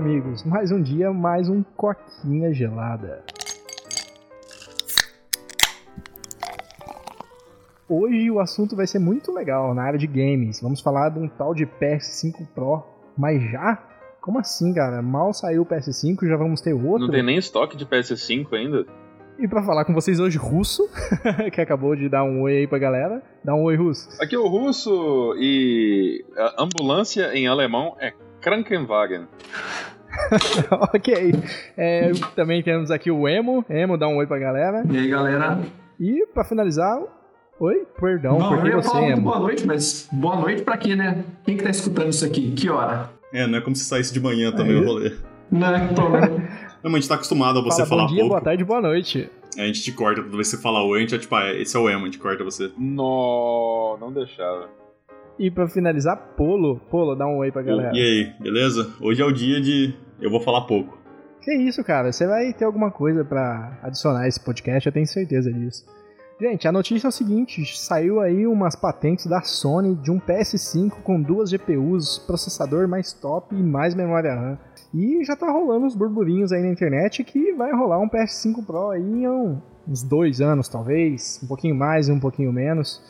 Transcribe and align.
amigos. 0.00 0.42
Mais 0.44 0.72
um 0.72 0.80
dia, 0.80 1.12
mais 1.12 1.46
um 1.50 1.62
coquinha 1.76 2.54
gelada. 2.54 3.22
Hoje 7.86 8.30
o 8.30 8.40
assunto 8.40 8.74
vai 8.74 8.86
ser 8.86 8.98
muito 8.98 9.30
legal 9.30 9.74
na 9.74 9.82
área 9.82 9.98
de 9.98 10.06
games. 10.06 10.62
Vamos 10.62 10.80
falar 10.80 11.10
de 11.10 11.18
um 11.18 11.28
tal 11.28 11.54
de 11.54 11.66
PS5 11.66 12.46
Pro, 12.54 12.82
mas 13.14 13.42
já? 13.50 13.76
Como 14.22 14.38
assim, 14.38 14.72
cara? 14.72 15.02
Mal 15.02 15.34
saiu 15.34 15.62
o 15.62 15.66
PS5, 15.66 16.26
já 16.26 16.36
vamos 16.36 16.62
ter 16.62 16.72
outro? 16.72 17.00
Não 17.00 17.10
tem 17.10 17.22
nem 17.22 17.36
estoque 17.36 17.76
de 17.76 17.84
PS5 17.84 18.54
ainda. 18.54 18.86
E 19.38 19.46
para 19.46 19.62
falar 19.62 19.84
com 19.84 19.92
vocês 19.92 20.18
hoje, 20.18 20.38
Russo, 20.38 20.88
que 21.52 21.60
acabou 21.60 21.94
de 21.94 22.08
dar 22.08 22.24
um 22.24 22.40
oi 22.40 22.58
aí 22.58 22.66
pra 22.66 22.78
galera. 22.78 23.22
Dá 23.44 23.54
um 23.54 23.64
oi, 23.64 23.76
Russo. 23.76 24.08
Aqui 24.18 24.34
é 24.34 24.38
o 24.38 24.48
Russo 24.48 25.34
e 25.38 26.24
a 26.38 26.62
ambulância 26.62 27.34
em 27.34 27.46
alemão 27.46 27.96
é 28.00 28.14
Krankenwagen. 28.40 29.26
ok. 30.94 31.32
É, 31.76 32.10
também 32.34 32.62
temos 32.62 32.90
aqui 32.90 33.10
o 33.10 33.28
Emo. 33.28 33.64
Emo, 33.68 33.96
dá 33.96 34.08
um 34.08 34.16
oi 34.16 34.26
pra 34.26 34.38
galera. 34.38 34.82
E 34.90 34.96
aí, 34.98 35.08
galera? 35.08 35.60
E 35.98 36.26
para 36.32 36.44
finalizar, 36.44 36.98
oi, 37.58 37.86
perdão, 38.00 38.38
Não, 38.38 38.48
porque 38.50 38.68
eu 38.68 38.76
ia 38.76 38.82
você, 38.82 38.88
falar 38.88 39.00
muito 39.02 39.18
Emo. 39.18 39.22
boa 39.22 39.38
noite, 39.40 39.66
mas 39.66 40.08
boa 40.12 40.36
noite 40.36 40.62
pra 40.62 40.76
quê, 40.76 40.94
né? 40.96 41.24
Quem 41.44 41.56
que 41.56 41.62
tá 41.64 41.70
escutando 41.70 42.08
isso 42.10 42.24
aqui? 42.24 42.52
Que 42.52 42.70
hora? 42.70 43.10
É, 43.32 43.46
não 43.46 43.58
é 43.58 43.60
como 43.60 43.76
se 43.76 43.84
saísse 43.84 44.12
de 44.12 44.20
manhã 44.20 44.50
também 44.52 44.76
Aí. 44.76 44.82
o 44.82 44.86
rolê. 44.86 45.12
Né? 45.50 45.88
Tô, 45.94 46.08
né? 46.08 46.20
Não, 46.82 46.90
mas 46.90 46.94
a 46.94 46.98
gente 47.00 47.08
tá 47.08 47.14
acostumado 47.16 47.58
a 47.58 47.62
você 47.62 47.84
Fala 47.84 47.88
falar 47.88 48.02
bom 48.02 48.08
dia, 48.08 48.18
pouco. 48.20 48.28
boa 48.30 48.40
tarde, 48.40 48.64
boa 48.64 48.80
noite. 48.80 49.30
A 49.58 49.62
gente 49.62 49.82
te 49.82 49.92
corta 49.92 50.22
toda 50.22 50.34
vez 50.36 50.48
que 50.50 50.56
você 50.56 50.62
fala 50.62 50.82
oi, 50.82 50.98
a 50.98 51.00
gente 51.02 51.14
é 51.14 51.18
tipo, 51.18 51.34
ah, 51.34 51.52
esse 51.52 51.76
é 51.76 51.80
o 51.80 51.90
emo, 51.90 52.02
a 52.02 52.04
gente 52.06 52.18
corta 52.18 52.42
você. 52.44 52.70
No, 52.78 53.98
não 54.00 54.12
deixava. 54.12 54.68
E 55.38 55.50
pra 55.50 55.66
finalizar, 55.68 56.16
Polo. 56.36 56.80
Polo, 56.90 57.14
dá 57.14 57.26
um 57.26 57.38
oi 57.38 57.50
pra 57.50 57.62
galera. 57.62 57.90
E 57.94 58.00
aí, 58.00 58.32
beleza? 58.40 58.90
Hoje 59.00 59.20
é 59.20 59.24
o 59.24 59.32
dia 59.32 59.60
de. 59.60 59.94
Eu 60.20 60.30
vou 60.30 60.40
falar 60.40 60.62
pouco. 60.62 60.98
Que 61.42 61.54
isso, 61.54 61.82
cara? 61.82 62.12
Você 62.12 62.26
vai 62.26 62.52
ter 62.52 62.64
alguma 62.64 62.90
coisa 62.90 63.24
pra 63.24 63.78
adicionar 63.82 64.20
a 64.20 64.28
esse 64.28 64.38
podcast, 64.40 64.86
eu 64.86 64.92
tenho 64.92 65.06
certeza 65.06 65.50
disso. 65.52 65.84
Gente, 66.40 66.66
a 66.68 66.72
notícia 66.72 67.06
é 67.06 67.10
o 67.10 67.12
seguinte: 67.12 67.64
saiu 67.78 68.20
aí 68.20 68.46
umas 68.46 68.74
patentes 68.76 69.26
da 69.26 69.42
Sony 69.42 69.94
de 69.96 70.10
um 70.10 70.18
PS5 70.20 71.02
com 71.02 71.20
duas 71.20 71.50
GPUs, 71.50 72.18
processador 72.18 72.86
mais 72.88 73.12
top 73.12 73.54
e 73.54 73.62
mais 73.62 73.94
memória 73.94 74.34
RAM. 74.34 74.58
E 74.92 75.24
já 75.24 75.36
tá 75.36 75.50
rolando 75.50 75.86
uns 75.86 75.94
burburinhos 75.94 76.50
aí 76.52 76.62
na 76.62 76.68
internet 76.68 77.22
que 77.24 77.52
vai 77.52 77.72
rolar 77.72 77.98
um 77.98 78.08
PS5 78.08 78.64
Pro 78.66 78.90
aí 78.90 79.00
em 79.02 79.28
um- 79.28 79.60
uns 79.88 80.02
dois 80.02 80.40
anos, 80.40 80.68
talvez, 80.68 81.40
um 81.42 81.46
pouquinho 81.46 81.74
mais 81.74 82.08
e 82.08 82.12
um 82.12 82.18
pouquinho 82.20 82.52
menos. 82.52 83.00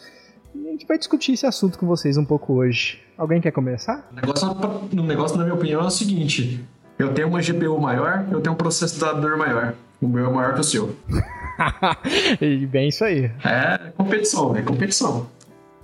E 0.54 0.66
a 0.68 0.70
gente 0.72 0.86
vai 0.86 0.98
discutir 0.98 1.32
esse 1.32 1.46
assunto 1.46 1.78
com 1.78 1.86
vocês 1.86 2.16
um 2.16 2.24
pouco 2.24 2.52
hoje. 2.54 3.00
Alguém 3.16 3.40
quer 3.40 3.50
começar? 3.52 4.08
O 4.12 4.14
negócio, 4.16 4.48
o 4.50 5.02
negócio, 5.02 5.36
na 5.38 5.44
minha 5.44 5.54
opinião, 5.54 5.80
é 5.80 5.84
o 5.86 5.90
seguinte: 5.90 6.64
eu 7.00 7.14
tenho 7.14 7.28
uma 7.28 7.40
GPU 7.40 7.78
maior, 7.78 8.26
eu 8.30 8.40
tenho 8.40 8.54
um 8.54 8.58
processador 8.58 9.36
maior. 9.36 9.74
O 10.00 10.08
meu 10.08 10.26
é 10.26 10.32
maior 10.32 10.54
que 10.54 10.60
o 10.60 10.64
seu. 10.64 10.94
e 12.40 12.66
bem 12.66 12.88
isso 12.88 13.04
aí. 13.04 13.30
É 13.44 13.90
competição, 13.96 14.56
é 14.56 14.62
competição. 14.62 15.28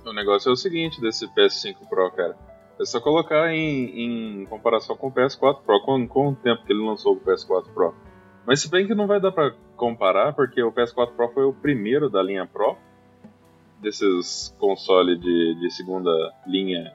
O 0.05 0.13
negócio 0.13 0.49
é 0.49 0.53
o 0.53 0.55
seguinte 0.55 1.01
desse 1.01 1.27
PS5 1.27 1.75
Pro, 1.89 2.09
cara. 2.11 2.35
É 2.79 2.85
só 2.85 2.99
colocar 2.99 3.51
em, 3.51 4.41
em 4.41 4.45
comparação 4.45 4.95
com 4.95 5.07
o 5.07 5.11
PS4 5.11 5.61
Pro, 5.65 5.81
com, 5.81 6.07
com 6.07 6.29
o 6.29 6.35
tempo 6.35 6.63
que 6.65 6.71
ele 6.71 6.85
lançou 6.85 7.13
o 7.13 7.19
PS4 7.19 7.65
Pro. 7.73 7.93
Mas 8.45 8.61
se 8.61 8.69
bem 8.69 8.87
que 8.87 8.95
não 8.95 9.07
vai 9.07 9.19
dar 9.19 9.31
pra 9.31 9.51
comparar, 9.75 10.33
porque 10.33 10.61
o 10.61 10.71
PS4 10.71 11.11
Pro 11.15 11.29
foi 11.33 11.43
o 11.45 11.53
primeiro 11.53 12.09
da 12.09 12.21
linha 12.21 12.45
Pro, 12.45 12.77
desses 13.81 14.55
consoles 14.59 15.19
de, 15.19 15.55
de 15.59 15.71
segunda 15.71 16.11
linha, 16.45 16.93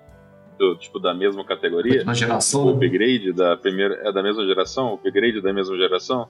do 0.59 0.77
tipo 0.77 0.99
da 0.99 1.15
mesma 1.15 1.45
categoria. 1.45 2.05
Na 2.05 2.13
O 2.13 2.15
geração. 2.15 2.69
upgrade 2.69 3.33
da 3.33 3.57
primeira 3.57 3.95
é 4.09 4.13
da 4.13 4.23
mesma 4.23 4.45
geração, 4.47 4.93
o 4.93 4.95
upgrade 4.95 5.41
da 5.41 5.53
mesma 5.53 5.77
geração. 5.77 6.29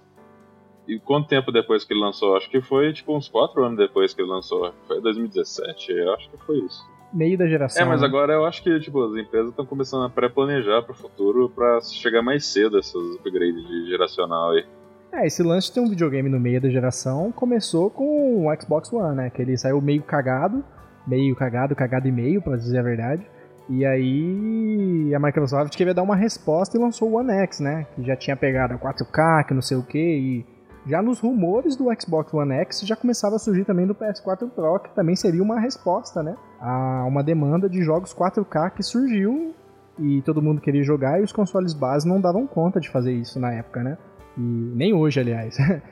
E 0.86 0.98
quanto 0.98 1.28
tempo 1.28 1.52
depois 1.52 1.84
que 1.84 1.92
ele 1.92 2.00
lançou? 2.00 2.36
Acho 2.36 2.50
que 2.50 2.60
foi 2.60 2.92
tipo 2.92 3.16
uns 3.16 3.28
4 3.28 3.64
anos 3.64 3.78
depois 3.78 4.12
que 4.12 4.20
ele 4.20 4.28
lançou. 4.30 4.72
Foi 4.86 5.00
2017, 5.00 5.92
eu 5.92 6.12
acho 6.14 6.28
que 6.30 6.36
foi 6.44 6.58
isso. 6.58 6.82
Meio 7.12 7.36
da 7.36 7.46
geração. 7.46 7.82
É, 7.82 7.84
mas 7.84 8.00
né? 8.00 8.06
agora 8.06 8.32
eu 8.32 8.44
acho 8.44 8.62
que 8.62 8.80
tipo 8.80 9.02
as 9.04 9.14
empresas 9.16 9.50
estão 9.50 9.66
começando 9.66 10.04
a 10.04 10.10
pré-planejar 10.10 10.82
para 10.82 10.92
o 10.92 10.96
futuro 10.96 11.50
para 11.50 11.80
chegar 11.82 12.22
mais 12.22 12.46
cedo 12.46 12.78
esses 12.78 12.94
upgrades 13.16 13.66
de 13.68 13.86
geracional 13.90 14.52
aí. 14.52 14.64
É, 15.12 15.26
esse 15.26 15.42
lance 15.42 15.66
de 15.68 15.74
ter 15.74 15.80
um 15.80 15.90
videogame 15.90 16.28
no 16.30 16.40
meio 16.40 16.58
da 16.60 16.70
geração 16.70 17.30
começou 17.30 17.90
com 17.90 18.46
o 18.46 18.60
Xbox 18.60 18.90
One, 18.90 19.14
né? 19.14 19.30
Que 19.30 19.42
ele 19.42 19.58
saiu 19.58 19.78
meio 19.80 20.02
cagado, 20.02 20.64
meio 21.06 21.36
cagado, 21.36 21.76
cagado 21.76 22.08
e 22.08 22.12
meio, 22.12 22.40
pra 22.40 22.56
dizer 22.56 22.78
a 22.78 22.82
verdade. 22.82 23.26
E 23.68 23.84
aí 23.86 25.14
a 25.14 25.18
Microsoft 25.18 25.76
queria 25.76 25.94
dar 25.94 26.02
uma 26.02 26.16
resposta 26.16 26.76
e 26.76 26.80
lançou 26.80 27.10
o 27.10 27.14
One 27.14 27.32
X, 27.32 27.60
né? 27.60 27.86
Que 27.94 28.04
já 28.04 28.16
tinha 28.16 28.36
pegado 28.36 28.74
a 28.74 28.78
4K, 28.78 29.46
que 29.46 29.54
não 29.54 29.62
sei 29.62 29.76
o 29.76 29.82
que, 29.82 29.98
e 29.98 30.46
já 30.86 31.00
nos 31.00 31.20
rumores 31.20 31.76
do 31.76 31.86
Xbox 32.00 32.34
One 32.34 32.54
X 32.54 32.80
já 32.80 32.96
começava 32.96 33.36
a 33.36 33.38
surgir 33.38 33.64
também 33.64 33.86
do 33.86 33.94
PS4 33.94 34.50
Pro, 34.50 34.80
que 34.80 34.90
também 34.94 35.14
seria 35.14 35.42
uma 35.42 35.60
resposta, 35.60 36.22
né? 36.22 36.36
A 36.60 37.04
uma 37.06 37.22
demanda 37.22 37.68
de 37.68 37.82
jogos 37.82 38.12
4K 38.12 38.72
que 38.72 38.82
surgiu 38.82 39.54
e 39.98 40.22
todo 40.22 40.42
mundo 40.42 40.60
queria 40.60 40.82
jogar 40.82 41.20
e 41.20 41.22
os 41.22 41.32
consoles 41.32 41.72
base 41.72 42.08
não 42.08 42.20
davam 42.20 42.46
conta 42.46 42.80
de 42.80 42.90
fazer 42.90 43.12
isso 43.12 43.38
na 43.38 43.52
época, 43.52 43.82
né? 43.82 43.96
E 44.36 44.40
nem 44.40 44.92
hoje, 44.92 45.20
aliás. 45.20 45.56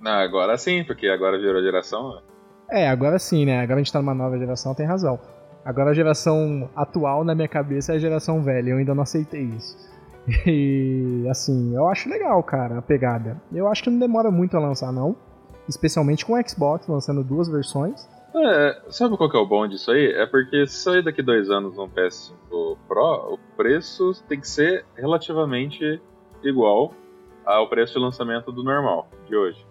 Não, 0.00 0.12
agora 0.12 0.58
sim, 0.58 0.84
porque 0.84 1.06
agora 1.08 1.38
virou 1.38 1.62
geração. 1.62 2.16
né? 2.16 2.20
É, 2.70 2.88
agora 2.90 3.18
sim, 3.18 3.46
né? 3.46 3.62
Agora 3.62 3.76
a 3.76 3.82
gente 3.82 3.90
tá 3.90 4.00
numa 4.00 4.14
nova 4.14 4.38
geração, 4.38 4.74
tem 4.74 4.84
razão. 4.84 5.18
Agora 5.64 5.90
a 5.90 5.94
geração 5.94 6.68
atual 6.76 7.24
na 7.24 7.34
minha 7.34 7.48
cabeça 7.48 7.92
é 7.92 7.96
a 7.96 7.98
geração 7.98 8.42
velha, 8.42 8.70
eu 8.70 8.76
ainda 8.76 8.94
não 8.94 9.02
aceitei 9.02 9.42
isso. 9.42 9.76
E 10.46 11.26
assim, 11.28 11.74
eu 11.74 11.86
acho 11.88 12.08
legal, 12.08 12.42
cara, 12.42 12.78
a 12.78 12.82
pegada. 12.82 13.40
Eu 13.52 13.68
acho 13.68 13.82
que 13.82 13.90
não 13.90 13.98
demora 13.98 14.30
muito 14.30 14.56
a 14.56 14.60
lançar, 14.60 14.92
não. 14.92 15.14
Especialmente 15.68 16.24
com 16.24 16.34
o 16.34 16.48
Xbox 16.48 16.86
lançando 16.86 17.22
duas 17.22 17.48
versões. 17.48 18.08
É, 18.34 18.82
sabe 18.88 19.16
qual 19.16 19.30
que 19.30 19.36
é 19.36 19.40
o 19.40 19.46
bom 19.46 19.66
disso 19.68 19.90
aí? 19.90 20.12
É 20.12 20.26
porque 20.26 20.66
se 20.66 20.76
sair 20.76 21.04
daqui 21.04 21.22
dois 21.22 21.50
anos 21.50 21.78
um 21.78 21.88
PS5 21.88 22.34
Pro, 22.88 23.34
o 23.34 23.38
preço 23.56 24.12
tem 24.28 24.40
que 24.40 24.48
ser 24.48 24.84
relativamente 24.96 26.00
igual 26.42 26.92
ao 27.44 27.68
preço 27.68 27.94
de 27.94 28.00
lançamento 28.00 28.50
do 28.50 28.64
normal, 28.64 29.08
de 29.28 29.36
hoje. 29.36 29.64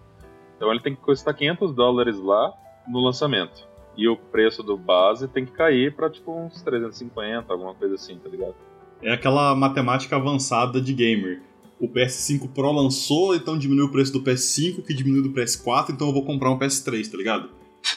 Então 0.56 0.70
ele 0.70 0.80
tem 0.80 0.94
que 0.94 1.02
custar 1.02 1.34
500 1.34 1.74
dólares 1.74 2.18
lá 2.18 2.52
no 2.88 3.00
lançamento. 3.00 3.68
E 3.96 4.08
o 4.08 4.16
preço 4.16 4.62
do 4.62 4.76
base 4.76 5.28
tem 5.28 5.44
que 5.44 5.52
cair 5.52 5.94
pra 5.94 6.10
tipo 6.10 6.32
uns 6.32 6.60
350, 6.62 7.52
alguma 7.52 7.74
coisa 7.74 7.94
assim, 7.94 8.16
tá 8.16 8.28
ligado? 8.28 8.54
É 9.02 9.12
aquela 9.12 9.54
matemática 9.54 10.16
avançada 10.16 10.80
de 10.80 10.92
gamer. 10.92 11.42
O 11.80 11.88
PS5 11.88 12.48
Pro 12.52 12.72
lançou, 12.72 13.34
então 13.34 13.58
diminuiu 13.58 13.86
o 13.86 13.90
preço 13.92 14.12
do 14.12 14.22
PS5, 14.22 14.82
que 14.84 14.94
diminuiu 14.94 15.22
do 15.22 15.30
PS4, 15.30 15.90
então 15.90 16.08
eu 16.08 16.12
vou 16.12 16.24
comprar 16.24 16.50
um 16.50 16.58
PS3, 16.58 17.10
tá 17.10 17.16
ligado? 17.16 17.50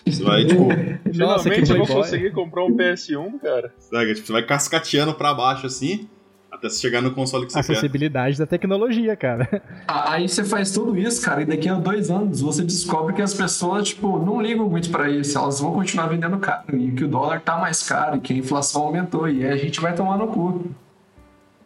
Você 0.05 0.23
vai, 0.23 0.43
tipo, 0.45 0.65
Nossa, 1.15 1.43
Finalmente 1.49 1.71
eu 1.71 1.77
vou 1.77 1.87
conseguir 1.87 2.31
comprar 2.31 2.65
um 2.65 2.75
PS1, 2.75 3.39
cara. 3.39 3.73
sabe, 3.79 4.13
tipo, 4.15 4.27
você 4.27 4.33
vai 4.33 4.45
cascateando 4.45 5.13
pra 5.13 5.33
baixo 5.33 5.65
assim, 5.65 6.09
até 6.57 6.69
você 6.69 6.79
chegar 6.79 7.01
no 7.01 7.11
console 7.11 7.45
que 7.45 7.53
você 7.53 7.61
quer. 7.63 7.71
Acessibilidade 7.71 8.37
da 8.37 8.45
tecnologia, 8.45 9.15
cara. 9.15 9.61
Ah, 9.87 10.13
Aí 10.13 10.27
você 10.27 10.43
faz 10.43 10.71
tudo 10.71 10.97
isso, 10.97 11.21
cara, 11.23 11.41
e 11.41 11.45
daqui 11.45 11.69
a 11.69 11.75
dois 11.75 12.09
anos 12.11 12.41
você 12.41 12.63
descobre 12.63 13.13
que 13.13 13.21
as 13.21 13.33
pessoas, 13.33 13.89
tipo, 13.89 14.17
não 14.19 14.41
ligam 14.41 14.69
muito 14.69 14.89
pra 14.89 15.09
isso. 15.09 15.37
Elas 15.37 15.59
vão 15.59 15.73
continuar 15.73 16.07
vendendo 16.07 16.37
caro. 16.39 16.75
E 16.75 16.91
que 16.91 17.03
o 17.03 17.07
dólar 17.07 17.41
tá 17.41 17.57
mais 17.57 17.81
caro, 17.83 18.17
e 18.17 18.19
que 18.19 18.33
a 18.33 18.37
inflação 18.37 18.83
aumentou. 18.83 19.27
E 19.29 19.45
aí 19.45 19.51
a 19.53 19.57
gente 19.57 19.79
vai 19.79 19.93
tomar 19.95 20.17
no 20.17 20.27
cu. 20.27 20.65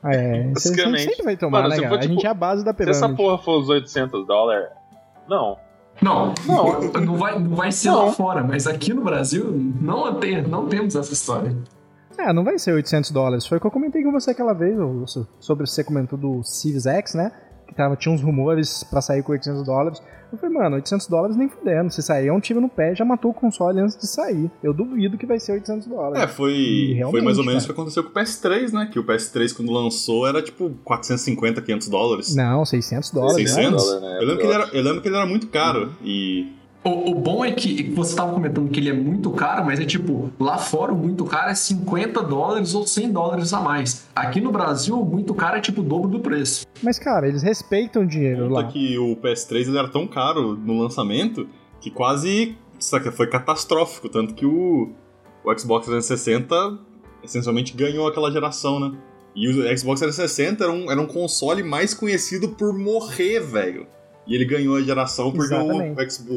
É, 0.04 0.50
você 0.54 0.70
você 0.70 0.70
Basicamente. 0.70 1.04
sempre 1.04 1.24
vai 1.24 1.38
tomar, 1.38 1.62
Mano, 1.64 1.76
né, 1.82 1.88
for, 1.88 2.00
a 2.00 2.02
gente 2.02 2.16
tipo, 2.16 2.26
é 2.28 2.30
a 2.30 2.34
base 2.34 2.66
da 2.66 2.74
Se 2.74 2.90
essa 2.90 3.02
pirâmide. 3.02 3.18
porra 3.24 3.38
for 3.38 3.60
os 3.60 3.70
800 3.70 4.26
dólares. 4.26 4.70
Não. 5.30 5.58
Não, 6.02 6.34
Não. 6.48 6.82
não 7.06 7.16
vai, 7.16 7.38
não 7.38 7.56
vai 7.56 7.72
ser 7.72 7.90
Não. 7.92 8.06
lá 8.08 8.12
fora, 8.12 8.44
mas 8.44 8.66
aqui 8.66 8.92
no 8.92 9.04
Brasil 9.04 9.52
não, 9.80 10.16
tem, 10.16 10.42
não 10.42 10.66
temos 10.66 10.96
essa 10.96 11.14
história. 11.14 11.56
É, 12.22 12.32
não 12.32 12.44
vai 12.44 12.60
ser 12.60 12.74
800 12.74 13.12
dólares. 13.12 13.46
Foi 13.48 13.58
o 13.58 13.62
que 13.62 13.68
eu 13.68 13.72
comentei 13.72 14.04
com 14.04 14.12
você 14.12 14.32
aquela 14.32 14.54
vez, 14.54 14.78
Lúcio, 14.78 15.28
sobre 15.40 15.66
você 15.66 15.84
comentou 15.84 16.18
do 16.18 16.44
Series 16.44 16.86
X, 16.86 17.16
né? 17.16 17.32
Que 17.68 17.74
tava, 17.74 17.96
tinha 17.96 18.14
uns 18.14 18.22
rumores 18.22 18.84
pra 18.84 19.02
sair 19.02 19.24
com 19.24 19.32
800 19.32 19.64
dólares. 19.64 20.02
Eu 20.32 20.38
falei, 20.38 20.56
mano, 20.56 20.76
800 20.78 21.08
dólares 21.08 21.36
nem 21.36 21.50
fudendo. 21.50 21.90
Se 21.92 22.02
sair 22.02 22.28
é 22.28 22.34
um 22.34 22.40
tiro 22.40 22.62
no 22.62 22.70
pé, 22.70 22.96
já 22.96 23.04
matou 23.04 23.32
o 23.32 23.34
console 23.34 23.80
antes 23.82 23.98
de 23.98 24.08
sair. 24.08 24.50
Eu 24.64 24.74
duvido 24.74 25.18
que 25.18 25.26
vai 25.26 25.40
ser 25.40 25.54
800 25.54 25.88
dólares. 25.88 26.24
É, 26.24 26.28
foi, 26.28 27.00
foi 27.10 27.22
mais 27.22 27.38
ou 27.38 27.46
menos 27.46 27.64
o 27.64 27.66
que 27.66 27.72
aconteceu 27.72 28.04
com 28.04 28.10
o 28.10 28.14
PS3, 28.14 28.72
né? 28.72 28.90
Que 28.92 29.00
o 29.00 29.04
PS3, 29.04 29.54
quando 29.56 29.72
lançou, 29.72 30.28
era 30.28 30.42
tipo 30.42 30.70
450, 30.84 31.62
500 31.62 31.88
dólares. 31.90 32.36
Não, 32.36 32.64
600 32.64 33.12
dólares. 33.12 33.36
600? 33.36 33.58
né? 33.58 33.70
dólares, 33.72 34.02
né? 34.02 34.18
eu, 34.22 34.28
lembro 34.28 34.38
que 34.38 34.46
ele 34.46 34.54
era, 34.54 34.70
eu 34.72 34.84
lembro 34.84 35.02
que 35.02 35.08
ele 35.08 35.18
era 35.18 35.26
muito 35.26 35.48
caro. 35.48 35.92
E 36.02 36.54
O, 36.84 37.12
o 37.12 37.16
bom 37.16 37.46
é 37.46 37.52
que 37.52 37.84
você 37.92 38.16
tava 38.16 38.34
comentando 38.34 38.70
que 38.70 38.80
ele 38.80 38.90
é 38.90 38.94
muito 38.94 39.30
caro, 39.32 39.64
mas 39.64 39.80
é 39.80 39.86
tipo, 39.86 40.32
lá 40.40 40.58
fora 40.58 40.92
o 40.92 40.98
muito 40.98 41.24
caro 41.26 41.52
é 41.52 41.56
50 41.56 42.24
dólares 42.24 42.74
ou 42.74 42.88
100 42.88 43.12
dólares 43.12 43.54
a 43.54 43.60
mais. 43.60 44.08
Aqui 44.16 44.42
no 44.42 44.52
Brasil, 44.52 45.00
o 45.00 45.06
muito 45.06 45.34
caro 45.36 45.58
é 45.58 45.62
tipo 45.62 45.82
o 45.82 45.84
dobro 45.84 46.10
do 46.10 46.20
preço. 46.20 46.66
Mas, 46.82 46.98
cara, 46.98 47.28
eles 47.28 47.44
respeitam 47.44 48.02
o 48.02 48.08
dinheiro 48.08 48.48
conta 48.48 48.62
lá. 48.62 48.64
que 48.68 48.98
o 48.98 49.16
PS3 49.16 49.68
ele 49.68 49.78
era 49.78 49.90
tão 49.90 50.08
caro 50.08 50.56
no 50.56 50.82
lançamento 50.82 51.48
que 51.80 51.92
quase 51.92 52.56
foi 53.14 53.28
catastrófico. 53.28 54.10
Tanto 54.10 54.34
que 54.34 54.46
o, 54.46 54.90
o 55.44 55.60
Xbox 55.60 55.86
360 55.86 56.80
essencialmente 57.24 57.78
ganhou 57.78 58.08
aquela 58.08 58.32
geração, 58.32 58.80
né? 58.80 58.98
E 59.36 59.48
o 59.48 59.78
Xbox 59.78 60.00
360 60.00 60.64
era 60.64 60.74
um, 60.74 60.92
era 60.92 61.00
um 61.00 61.06
console 61.06 61.62
mais 61.62 61.94
conhecido 61.94 62.50
por 62.50 62.74
morrer, 62.74 63.40
velho. 63.40 63.86
E 64.32 64.36
ele 64.36 64.46
ganhou 64.46 64.78
a 64.78 64.82
geração 64.82 65.30
porque 65.30 65.54
o, 65.54 65.60
o, 65.60 65.96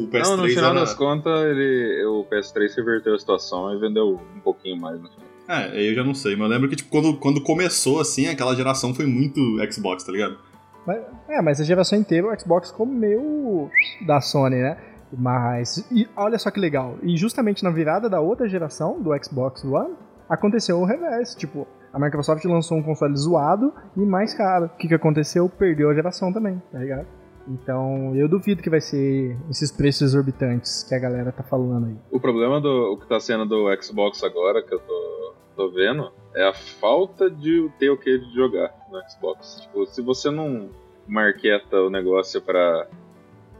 PS3 0.09 0.23
Não, 0.23 0.35
no 0.35 0.49
final 0.49 0.71
era... 0.71 0.79
das 0.81 0.93
contas, 0.93 1.45
ele, 1.45 2.03
o 2.03 2.25
PS3 2.25 2.75
reverteu 2.75 3.15
a 3.15 3.17
situação 3.17 3.73
e 3.73 3.79
vendeu 3.79 4.19
um 4.35 4.39
pouquinho 4.41 4.77
mais. 4.77 5.01
Né? 5.01 5.07
É, 5.47 5.89
eu 5.89 5.95
já 5.95 6.03
não 6.03 6.13
sei, 6.13 6.35
mas 6.35 6.41
eu 6.41 6.47
lembro 6.49 6.67
que 6.67 6.75
tipo, 6.75 6.89
quando, 6.89 7.15
quando 7.15 7.39
começou 7.39 8.01
assim, 8.01 8.27
aquela 8.27 8.53
geração 8.53 8.93
foi 8.93 9.05
muito 9.05 9.39
Xbox, 9.71 10.03
tá 10.03 10.11
ligado? 10.11 10.37
Mas, 10.85 11.03
é, 11.29 11.41
mas 11.41 11.61
a 11.61 11.63
geração 11.63 11.97
inteira 11.97 12.27
o 12.27 12.37
Xbox 12.37 12.69
comeu 12.69 13.71
da 14.05 14.19
Sony, 14.19 14.57
né? 14.57 14.77
Mas, 15.17 15.77
e 15.89 16.05
olha 16.17 16.37
só 16.37 16.51
que 16.51 16.59
legal, 16.59 16.97
e 17.01 17.15
justamente 17.15 17.63
na 17.63 17.69
virada 17.69 18.09
da 18.09 18.19
outra 18.19 18.49
geração, 18.49 19.01
do 19.01 19.11
Xbox 19.23 19.63
One, 19.63 19.95
aconteceu 20.27 20.81
o 20.81 20.83
reverso, 20.83 21.37
tipo, 21.37 21.65
a 21.93 21.99
Microsoft 21.99 22.43
lançou 22.43 22.77
um 22.77 22.83
console 22.83 23.15
zoado 23.15 23.73
e 23.95 24.01
mais 24.01 24.33
caro. 24.33 24.65
O 24.65 24.69
que, 24.77 24.89
que 24.89 24.95
aconteceu? 24.95 25.47
Perdeu 25.47 25.89
a 25.89 25.93
geração 25.93 26.33
também, 26.33 26.61
tá 26.69 26.77
ligado? 26.77 27.07
Então, 27.47 28.15
eu 28.15 28.27
duvido 28.27 28.61
que 28.61 28.69
vai 28.69 28.81
ser 28.81 29.37
esses 29.49 29.71
preços 29.71 30.01
exorbitantes 30.01 30.83
que 30.83 30.95
a 30.95 30.99
galera 30.99 31.31
tá 31.31 31.43
falando 31.43 31.87
aí. 31.87 31.95
O 32.11 32.19
problema 32.19 32.59
do 32.59 32.93
o 32.93 32.97
que 32.97 33.07
tá 33.07 33.19
sendo 33.19 33.45
do 33.45 33.65
Xbox 33.81 34.23
agora, 34.23 34.63
que 34.63 34.73
eu 34.73 34.79
tô, 34.79 35.33
tô 35.55 35.69
vendo, 35.69 36.11
é 36.35 36.47
a 36.47 36.53
falta 36.53 37.29
de 37.29 37.69
ter 37.77 37.89
o 37.89 37.97
que 37.97 38.19
jogar 38.33 38.73
no 38.91 38.99
Xbox. 39.09 39.61
Tipo, 39.61 39.85
se 39.85 40.01
você 40.01 40.31
não 40.31 40.69
marqueta 41.07 41.81
o 41.81 41.89
negócio 41.89 42.41
para 42.41 42.87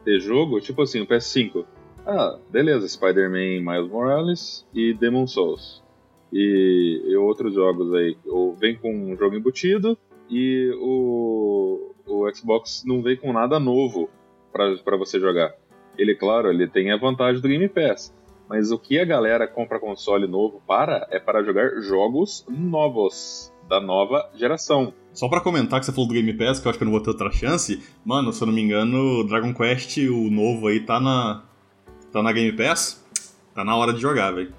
ter 0.03 0.19
jogo, 0.19 0.59
tipo 0.59 0.81
assim, 0.81 1.01
o 1.01 1.07
PS5. 1.07 1.65
Ah, 2.05 2.37
beleza, 2.49 2.87
Spider-Man 2.87 3.61
Miles 3.61 3.91
Morales 3.91 4.67
e 4.73 4.93
Demon 4.93 5.27
Souls. 5.27 5.83
E, 6.31 7.03
e 7.05 7.15
outros 7.15 7.53
jogos 7.53 7.93
aí. 7.93 8.17
Ou 8.25 8.53
vem 8.55 8.75
com 8.75 8.93
um 8.93 9.15
jogo 9.15 9.35
embutido 9.35 9.97
e 10.29 10.71
o, 10.79 11.94
o 12.07 12.29
Xbox 12.33 12.83
não 12.85 13.01
vem 13.01 13.17
com 13.17 13.33
nada 13.33 13.59
novo 13.59 14.09
para 14.51 14.97
você 14.97 15.19
jogar. 15.19 15.53
Ele, 15.97 16.15
claro, 16.15 16.49
ele 16.49 16.67
tem 16.67 16.91
a 16.91 16.97
vantagem 16.97 17.41
do 17.41 17.47
Game 17.47 17.67
Pass. 17.69 18.13
Mas 18.47 18.71
o 18.71 18.77
que 18.77 18.99
a 18.99 19.05
galera 19.05 19.47
compra 19.47 19.79
console 19.79 20.27
novo 20.27 20.61
para 20.67 21.07
é 21.09 21.19
para 21.19 21.43
jogar 21.43 21.81
jogos 21.81 22.45
novos 22.47 23.51
da 23.67 23.81
nova 23.81 24.29
geração. 24.35 24.93
Só 25.13 25.27
para 25.27 25.41
comentar 25.41 25.79
que 25.79 25.85
você 25.85 25.91
falou 25.91 26.07
do 26.07 26.13
Game 26.13 26.33
Pass, 26.33 26.59
que 26.59 26.67
eu 26.67 26.69
acho 26.69 26.77
que 26.77 26.83
eu 26.83 26.85
não 26.85 26.93
vou 26.93 27.01
ter 27.01 27.09
outra 27.09 27.31
chance, 27.31 27.81
mano, 28.05 28.31
se 28.31 28.41
eu 28.41 28.45
não 28.45 28.53
me 28.53 28.61
engano, 28.61 29.23
Dragon 29.27 29.53
Quest, 29.53 29.97
o 29.97 30.29
novo 30.29 30.67
aí, 30.67 30.79
tá 30.79 30.99
na. 30.99 31.43
tá 32.11 32.21
na 32.21 32.31
Game 32.31 32.51
Pass. 32.51 33.03
Tá 33.55 33.63
na 33.63 33.75
hora 33.75 33.93
de 33.93 34.01
jogar, 34.01 34.31
velho. 34.31 34.53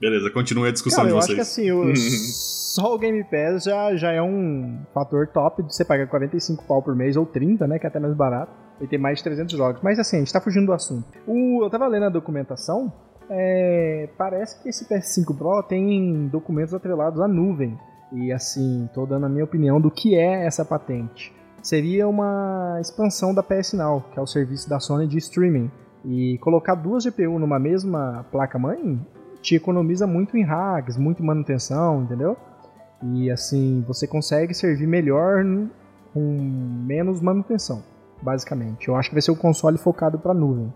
Beleza, 0.00 0.28
continue 0.30 0.68
a 0.68 0.72
discussão 0.72 1.04
Cara, 1.04 1.08
de 1.10 1.14
eu 1.14 1.22
vocês. 1.22 1.38
acho 1.38 1.54
que 1.54 1.60
assim, 1.62 1.70
o, 1.70 1.84
só 2.72 2.94
o 2.94 2.98
Game 2.98 3.22
Pass 3.24 3.64
já, 3.64 3.94
já 3.96 4.12
é 4.12 4.22
um 4.22 4.78
fator 4.94 5.26
top 5.26 5.62
de 5.62 5.74
você 5.74 5.84
pagar 5.84 6.06
45 6.06 6.64
pau 6.64 6.80
por 6.80 6.96
mês, 6.96 7.18
ou 7.18 7.26
30, 7.26 7.66
né, 7.66 7.78
que 7.78 7.84
é 7.84 7.88
até 7.88 8.00
mais 8.00 8.14
barato, 8.14 8.50
e 8.80 8.86
ter 8.86 8.96
mais 8.96 9.18
de 9.18 9.24
300 9.24 9.54
jogos. 9.54 9.82
Mas 9.82 9.98
assim, 9.98 10.16
a 10.16 10.18
gente 10.20 10.32
tá 10.32 10.40
fugindo 10.40 10.64
do 10.64 10.72
assunto. 10.72 11.06
O, 11.26 11.62
eu 11.62 11.68
tava 11.68 11.86
lendo 11.86 12.06
a 12.06 12.08
documentação, 12.08 12.90
é, 13.28 14.08
parece 14.16 14.62
que 14.62 14.70
esse 14.70 14.86
PS5 14.88 15.36
Pro 15.36 15.62
tem 15.62 16.28
documentos 16.28 16.72
atrelados 16.72 17.20
à 17.20 17.28
nuvem. 17.28 17.78
E 18.10 18.32
assim, 18.32 18.88
tô 18.94 19.04
dando 19.04 19.26
a 19.26 19.28
minha 19.28 19.44
opinião 19.44 19.78
do 19.78 19.90
que 19.90 20.14
é 20.14 20.46
essa 20.46 20.64
patente. 20.64 21.30
Seria 21.62 22.08
uma 22.08 22.78
expansão 22.80 23.34
da 23.34 23.42
PS 23.42 23.74
Now, 23.74 24.02
que 24.12 24.18
é 24.18 24.22
o 24.22 24.26
serviço 24.26 24.66
da 24.66 24.80
Sony 24.80 25.06
de 25.06 25.18
streaming. 25.18 25.70
E 26.06 26.38
colocar 26.38 26.74
duas 26.74 27.04
GPU 27.04 27.38
numa 27.38 27.58
mesma 27.58 28.24
placa-mãe 28.32 28.98
te 29.42 29.56
economiza 29.56 30.06
muito 30.06 30.38
em 30.38 30.42
hacks, 30.42 30.96
muito 30.96 31.22
em 31.22 31.26
manutenção, 31.26 32.02
entendeu? 32.02 32.36
E 33.02 33.30
assim, 33.30 33.84
você 33.86 34.06
consegue 34.06 34.54
servir 34.54 34.86
melhor 34.86 35.44
com 36.12 36.20
menos 36.20 37.20
manutenção, 37.20 37.82
basicamente. 38.20 38.88
Eu 38.88 38.96
acho 38.96 39.08
que 39.08 39.14
vai 39.14 39.22
ser 39.22 39.30
o 39.30 39.36
console 39.36 39.78
focado 39.78 40.18
para 40.18 40.32
nuvem. 40.32 40.72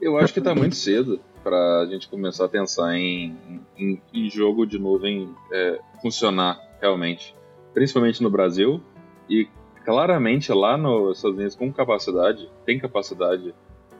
Eu 0.00 0.18
acho 0.18 0.32
que 0.32 0.40
tá 0.40 0.54
muito 0.54 0.76
cedo 0.76 1.20
para 1.42 1.80
a 1.80 1.86
gente 1.86 2.08
começar 2.08 2.44
a 2.44 2.48
pensar 2.48 2.94
em, 2.94 3.36
em, 3.76 4.00
em 4.12 4.30
jogo 4.30 4.66
de 4.66 4.78
nuvem 4.78 5.34
é, 5.52 5.80
funcionar 6.02 6.58
realmente, 6.80 7.34
principalmente 7.72 8.22
no 8.22 8.30
Brasil 8.30 8.82
e 9.28 9.48
claramente 9.84 10.52
lá 10.52 10.76
nos 10.76 11.16
Estados 11.16 11.36
Unidos 11.36 11.56
com 11.56 11.72
capacidade, 11.72 12.50
tem 12.64 12.78
capacidade, 12.78 13.54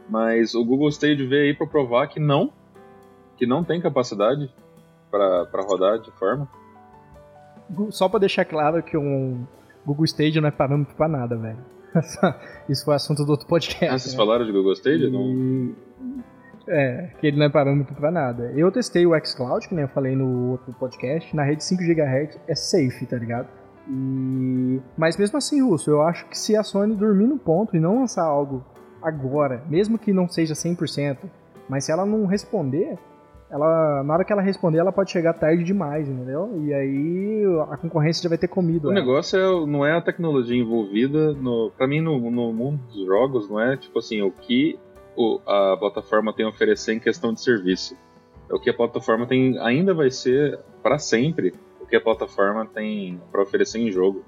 mas 0.09 0.55
o 0.55 0.65
Google 0.65 0.89
Stage 0.89 1.27
veio 1.27 1.45
aí 1.45 1.55
para 1.55 1.67
provar 1.67 2.07
que 2.09 2.21
não 2.21 2.53
que 3.37 3.47
não 3.47 3.65
tem 3.65 3.81
capacidade 3.81 4.53
para 5.11 5.63
rodar 5.63 5.99
de 5.99 6.11
forma. 6.13 6.47
Só 7.91 8.09
para 8.09 8.21
deixar 8.21 8.45
claro 8.45 8.83
que 8.83 8.97
um 8.97 9.47
Google 9.85 10.05
Stage 10.05 10.41
não 10.41 10.49
é 10.49 10.51
parâmetro 10.51 10.95
para 10.95 11.09
nada, 11.09 11.37
velho. 11.37 11.59
Isso 12.69 12.85
foi 12.85 12.95
assunto 12.95 13.25
do 13.25 13.31
outro 13.31 13.47
podcast. 13.47 13.87
Ah, 13.87 13.99
vocês 13.99 14.15
né? 14.15 14.17
falaram 14.17 14.45
de 14.45 14.53
Google 14.53 14.73
Stage? 14.73 15.05
E... 15.05 15.11
Não... 15.11 15.75
É, 16.69 17.11
que 17.19 17.27
ele 17.27 17.37
não 17.37 17.47
é 17.47 17.49
parâmetro 17.49 17.95
para 17.95 18.11
nada. 18.11 18.53
Eu 18.55 18.71
testei 18.71 19.07
o 19.07 19.19
xCloud, 19.25 19.67
que 19.67 19.75
nem 19.75 19.83
eu 19.83 19.89
falei 19.89 20.15
no 20.15 20.51
outro 20.51 20.73
podcast, 20.75 21.35
na 21.35 21.43
rede 21.43 21.65
5 21.65 21.83
GHz 21.83 22.39
é 22.47 22.55
safe, 22.55 23.07
tá 23.07 23.17
ligado? 23.17 23.49
E... 23.89 24.81
Mas 24.97 25.17
mesmo 25.17 25.37
assim, 25.37 25.63
Russo, 25.63 25.91
eu 25.91 26.03
acho 26.03 26.27
que 26.29 26.39
se 26.39 26.57
a 26.57 26.63
Sony 26.63 26.95
dormir 26.95 27.27
no 27.27 27.39
ponto 27.39 27.77
e 27.77 27.81
não 27.81 28.01
lançar 28.01 28.25
algo 28.25 28.65
agora, 29.03 29.65
mesmo 29.69 29.99
que 29.99 30.13
não 30.13 30.29
seja 30.29 30.55
100%, 30.55 31.19
mas 31.69 31.85
se 31.85 31.93
ela 31.93 32.07
não 32.07 32.27
responder, 32.27 32.99
ela, 33.51 34.03
na 34.05 34.15
hora 34.15 34.25
que 34.25 34.33
ela 34.33 34.41
responder, 34.41 34.79
ela 34.79 34.93
pode 34.93 35.11
chegar 35.11 35.33
tarde 35.35 35.65
demais, 35.65 36.09
entendeu? 36.09 36.63
E 36.63 36.73
aí 36.73 37.45
a 37.71 37.77
concorrência 37.77 38.23
já 38.23 38.29
vai 38.29 38.39
ter 38.39 38.49
comido. 38.49 38.89
O 38.89 38.93
ela. 38.93 39.01
negócio 39.01 39.39
é, 39.39 39.67
não 39.67 39.85
é 39.85 39.97
a 39.97 40.01
tecnologia 40.01 40.57
envolvida. 40.57 41.33
No, 41.33 41.73
pra 41.77 41.87
mim, 41.87 42.01
no, 42.01 42.31
no 42.31 42.53
mundo 42.53 42.81
dos 42.93 43.05
jogos, 43.07 43.51
não 43.51 43.61
é 43.61 43.77
tipo 43.77 43.99
assim, 43.99 44.23
o 44.23 44.31
que 44.31 44.79
o, 45.17 45.41
a 45.47 45.77
plataforma 45.77 46.33
tem 46.33 46.47
a 46.47 46.49
oferecer 46.49 46.95
em 46.95 47.01
questão 47.01 47.33
de 47.35 47.43
serviço. 47.43 47.97
É 48.49 48.55
o 48.55 48.61
que 48.61 48.71
a 48.71 48.75
plataforma 48.75 49.27
tem, 49.27 49.59
ainda 49.59 49.93
vai 49.93 50.11
ser 50.11 50.59
para 50.83 50.99
sempre 50.99 51.53
o 51.81 51.87
que 51.87 51.97
a 51.97 52.01
plataforma 52.01 52.67
tem 52.67 53.21
para 53.33 53.43
oferecer 53.43 53.79
em 53.79 53.91
jogo. 53.91 54.25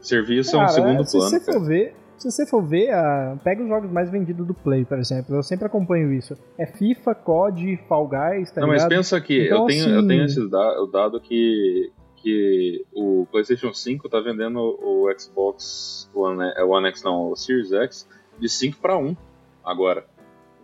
Serviço 0.00 0.52
cara, 0.52 0.62
é 0.62 0.66
um 0.66 0.68
segundo 0.68 1.04
se 1.04 1.16
plano. 1.16 1.30
Você 1.30 1.40
for 1.40 1.64
ver, 1.64 1.94
se 2.18 2.30
você 2.30 2.46
for 2.46 2.62
ver, 2.62 2.90
a... 2.92 3.36
pega 3.42 3.62
os 3.62 3.68
jogos 3.68 3.90
mais 3.90 4.10
vendidos 4.10 4.46
do 4.46 4.54
Play, 4.54 4.84
por 4.84 4.98
exemplo. 4.98 5.34
Eu 5.34 5.42
sempre 5.42 5.66
acompanho 5.66 6.12
isso. 6.12 6.36
É 6.56 6.66
FIFA, 6.66 7.14
COD, 7.14 7.76
Fall 7.88 8.08
Guys, 8.08 8.50
tá 8.50 8.60
Não, 8.60 8.68
ligado? 8.68 8.88
mas 8.88 8.96
pensa 8.96 9.20
que 9.20 9.46
então, 9.46 9.62
eu, 9.62 9.66
tenho, 9.66 9.84
assim... 9.84 9.94
eu 9.94 10.06
tenho 10.06 10.24
esse 10.24 10.48
dado, 10.48 10.82
o 10.82 10.86
dado 10.86 11.20
que, 11.20 11.90
que 12.16 12.84
o 12.94 13.26
PlayStation 13.30 13.72
5 13.72 14.08
tá 14.08 14.20
vendendo 14.20 14.58
o 14.58 15.12
Xbox 15.18 16.10
One, 16.14 16.52
é, 16.56 16.62
One 16.64 16.88
X, 16.88 17.02
não, 17.02 17.30
o 17.30 17.36
Series 17.36 17.72
X, 17.72 18.08
de 18.38 18.48
5 18.48 18.78
para 18.78 18.96
1 18.96 19.16
agora. 19.64 20.04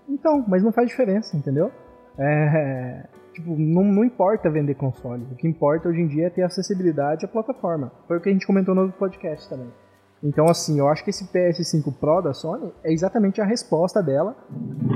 Então, 0.09 0.45
mas 0.49 0.63
não 0.63 0.73
faz 0.73 0.89
diferença, 0.89 1.37
entendeu? 1.37 1.71
É, 2.19 3.05
tipo, 3.35 3.57
não, 3.57 3.85
não, 3.85 4.05
importa 4.05 4.51
vender 4.51 4.75
console. 4.75 5.25
O 5.31 5.37
que 5.37 5.47
importa 5.47 5.89
hoje 5.89 6.01
em 6.01 6.07
dia 6.07 6.27
é 6.27 6.31
ter 6.31 6.43
acessibilidade 6.43 7.25
à 7.25 7.29
plataforma. 7.29 7.93
Foi 8.07 8.17
o 8.17 8.21
que 8.21 8.29
a 8.29 8.33
gente 8.33 8.47
comentou 8.47 8.75
no 8.75 8.91
podcast 8.93 9.49
também. 9.49 9.69
Então, 10.23 10.47
assim, 10.47 10.79
eu 10.79 10.89
acho 10.89 11.05
que 11.05 11.11
esse 11.11 11.25
PS5 11.33 11.95
Pro 11.99 12.21
da 12.21 12.35
Sony 12.35 12.73
é 12.83 12.93
exatamente 12.93 13.41
a 13.41 13.45
resposta 13.45 14.03
dela, 14.03 14.37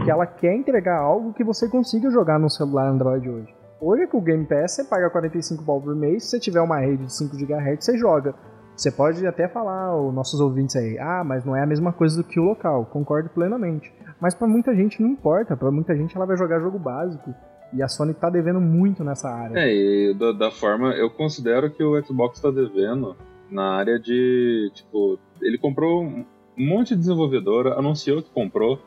que 0.04 0.10
ela 0.10 0.26
quer 0.26 0.54
entregar 0.54 0.98
algo 0.98 1.32
que 1.32 1.44
você 1.44 1.68
consiga 1.68 2.10
jogar 2.10 2.38
no 2.38 2.50
celular 2.50 2.88
Android 2.88 3.28
hoje. 3.28 3.54
Hoje, 3.80 4.06
com 4.06 4.18
o 4.18 4.22
Game 4.22 4.44
Pass, 4.46 4.72
você 4.72 4.84
paga 4.84 5.10
45 5.10 5.64
pau 5.64 5.80
por 5.80 5.94
mês, 5.94 6.24
se 6.24 6.30
você 6.30 6.40
tiver 6.40 6.60
uma 6.60 6.78
rede 6.78 7.04
de 7.04 7.14
5 7.14 7.36
GHz, 7.36 7.84
você 7.84 7.96
joga. 7.96 8.34
Você 8.76 8.90
pode 8.90 9.24
até 9.26 9.46
falar, 9.48 9.96
os 9.96 10.14
nossos 10.14 10.40
ouvintes 10.40 10.74
aí, 10.76 10.98
ah, 10.98 11.22
mas 11.24 11.44
não 11.44 11.54
é 11.54 11.62
a 11.62 11.66
mesma 11.66 11.92
coisa 11.92 12.16
do 12.16 12.24
que 12.24 12.40
o 12.40 12.44
local. 12.44 12.86
Concordo 12.86 13.28
plenamente. 13.28 13.92
Mas 14.20 14.34
para 14.34 14.48
muita 14.48 14.74
gente 14.74 15.02
não 15.02 15.10
importa, 15.10 15.56
para 15.56 15.70
muita 15.70 15.94
gente 15.94 16.16
ela 16.16 16.26
vai 16.26 16.36
jogar 16.36 16.60
jogo 16.60 16.78
básico. 16.78 17.34
E 17.72 17.82
a 17.82 17.88
Sony 17.88 18.12
tá 18.14 18.28
devendo 18.28 18.60
muito 18.60 19.02
nessa 19.02 19.28
área. 19.28 19.58
É, 19.58 19.72
e 19.72 20.14
da, 20.14 20.32
da 20.32 20.50
forma, 20.50 20.94
eu 20.94 21.10
considero 21.10 21.70
que 21.70 21.82
o 21.82 22.00
Xbox 22.04 22.40
tá 22.40 22.50
devendo 22.50 23.16
na 23.52 23.76
área 23.76 23.98
de, 23.98 24.70
tipo, 24.74 25.18
ele 25.40 25.58
comprou 25.58 26.02
um 26.02 26.24
monte 26.56 26.90
de 26.90 27.00
desenvolvedora, 27.00 27.78
anunciou 27.78 28.22
que 28.22 28.30
comprou 28.30 28.78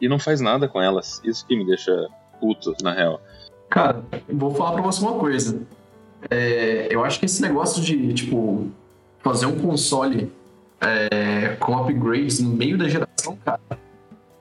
e 0.00 0.08
não 0.08 0.18
faz 0.18 0.40
nada 0.40 0.68
com 0.68 0.80
elas. 0.80 1.20
Isso 1.24 1.46
que 1.46 1.56
me 1.56 1.66
deixa 1.66 2.08
puto, 2.40 2.74
na 2.82 2.92
real. 2.92 3.20
Cara, 3.68 4.02
vou 4.28 4.54
falar 4.54 4.72
pra 4.72 4.82
você 4.82 5.02
uma 5.02 5.18
coisa. 5.18 5.62
É, 6.30 6.88
eu 6.90 7.04
acho 7.04 7.18
que 7.18 7.26
esse 7.26 7.40
negócio 7.42 7.82
de, 7.82 8.12
tipo, 8.12 8.68
fazer 9.20 9.46
um 9.46 9.58
console 9.58 10.30
é, 10.80 11.56
com 11.56 11.76
upgrades 11.76 12.40
no 12.40 12.50
meio 12.50 12.76
da 12.76 12.88
geração, 12.88 13.36
cara, 13.44 13.60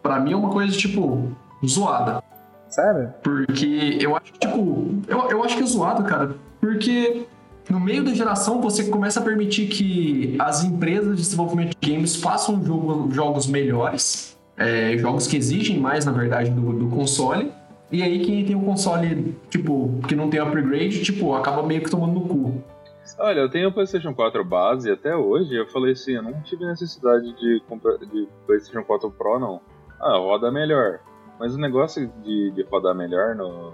pra 0.02 0.20
mim 0.20 0.34
é 0.34 0.36
uma 0.36 0.50
coisa, 0.50 0.76
tipo, 0.76 1.32
zoada. 1.66 2.24
Sério? 2.70 3.14
Porque 3.22 3.98
eu 4.00 4.16
acho 4.16 4.34
que, 4.34 4.40
tipo, 4.40 5.02
eu, 5.08 5.30
eu 5.30 5.44
acho 5.44 5.58
que 5.58 5.64
é 5.64 5.66
zoado, 5.66 6.04
cara. 6.04 6.36
Porque 6.60 7.26
no 7.70 7.80
meio 7.80 8.04
da 8.04 8.14
geração 8.14 8.62
você 8.62 8.86
começa 8.86 9.20
a 9.20 9.24
permitir 9.24 9.68
que 9.68 10.36
as 10.40 10.64
empresas 10.64 11.18
de 11.18 11.22
desenvolvimento 11.22 11.76
de 11.80 11.92
games 11.92 12.16
façam 12.16 12.64
jogo, 12.64 13.12
jogos 13.12 13.48
melhores, 13.48 14.38
é, 14.58 14.98
jogos 14.98 15.28
que 15.28 15.38
exigem 15.38 15.80
mais, 15.80 16.06
na 16.06 16.12
verdade, 16.12 16.50
do, 16.50 16.74
do 16.74 16.88
console. 16.88 17.52
E 17.92 18.02
aí 18.02 18.20
quem 18.26 18.46
tem 18.46 18.56
um 18.56 18.64
console, 18.64 19.36
tipo, 19.50 20.00
que 20.08 20.16
não 20.16 20.30
tem 20.30 20.40
upgrade, 20.40 21.04
tipo, 21.04 21.34
acaba 21.36 21.62
meio 21.62 21.82
que 21.82 21.90
tomando 21.90 22.14
no 22.14 22.22
cu. 22.22 22.64
Olha, 23.20 23.40
eu 23.42 23.50
tenho 23.50 23.70
o 23.70 23.72
PlayStation 23.74 24.14
4 24.14 24.44
base 24.46 24.90
até 24.90 25.16
hoje. 25.16 25.54
Eu 25.54 25.68
falei 25.68 25.92
assim, 25.94 26.14
eu 26.14 26.24
não 26.24 26.42
tive 26.42 26.66
necessidade 26.66 27.34
de 27.36 27.62
comprar 27.68 27.98
de 27.98 28.28
PlayStation 28.46 28.84
4 28.84 29.12
Pro, 29.12 29.40
não. 29.40 29.62
Ah, 30.00 30.18
roda 30.18 30.52
melhor. 30.52 31.00
Mas 31.40 31.54
o 31.54 31.58
negócio 31.58 32.12
de, 32.24 32.52
de 32.52 32.64
rodar 32.64 32.96
melhor 32.96 33.36
no, 33.36 33.74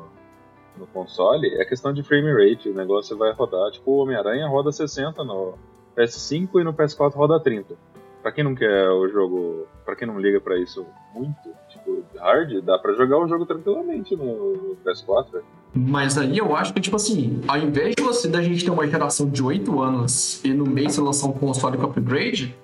no 0.78 0.88
console 0.88 1.48
é 1.56 1.66
questão 1.66 1.94
de 1.94 2.04
frame 2.04 2.32
rate. 2.32 2.70
O 2.70 2.74
negócio 2.74 3.18
vai 3.18 3.32
rodar, 3.34 3.72
tipo, 3.72 3.92
o 3.92 3.98
Homem-Aranha 3.98 4.48
roda 4.48 4.72
60 4.72 5.24
no 5.24 5.54
PS5 5.98 6.62
e 6.62 6.64
no 6.64 6.74
PS4 6.74 7.14
roda 7.14 7.40
30. 7.40 7.76
Pra 8.22 8.32
quem 8.32 8.44
não 8.44 8.56
quer 8.56 8.90
o 8.90 9.08
jogo. 9.08 9.68
Pra 9.86 9.96
quem 9.96 10.08
não 10.08 10.20
liga 10.20 10.42
pra 10.42 10.58
isso 10.58 10.86
muito, 11.16 11.50
tipo, 11.70 12.04
hard, 12.18 12.62
dá 12.62 12.78
pra 12.78 12.94
jogar 12.94 13.18
o 13.18 13.28
jogo 13.28 13.46
tranquilamente 13.46 14.16
no 14.16 14.76
PS4. 14.86 15.42
Mas 15.74 16.18
aí 16.18 16.38
eu 16.38 16.56
acho 16.56 16.74
que, 16.74 16.82
tipo 16.82 16.96
assim, 16.96 17.42
ao 17.48 17.58
invés 17.58 17.96
de 17.96 18.04
você 18.04 18.28
da 18.28 18.42
gente 18.42 18.66
ter 18.66 18.72
uma 18.72 18.88
geração 18.88 19.30
de 19.30 19.42
8 19.42 19.82
anos 19.82 20.44
e 20.44 20.54
no 20.54 20.66
mês 20.66 20.96
você 20.96 21.02
lançar 21.02 21.28
um 21.28 21.34
console 21.34 21.78
com 21.78 21.86
upgrade, 21.86 22.56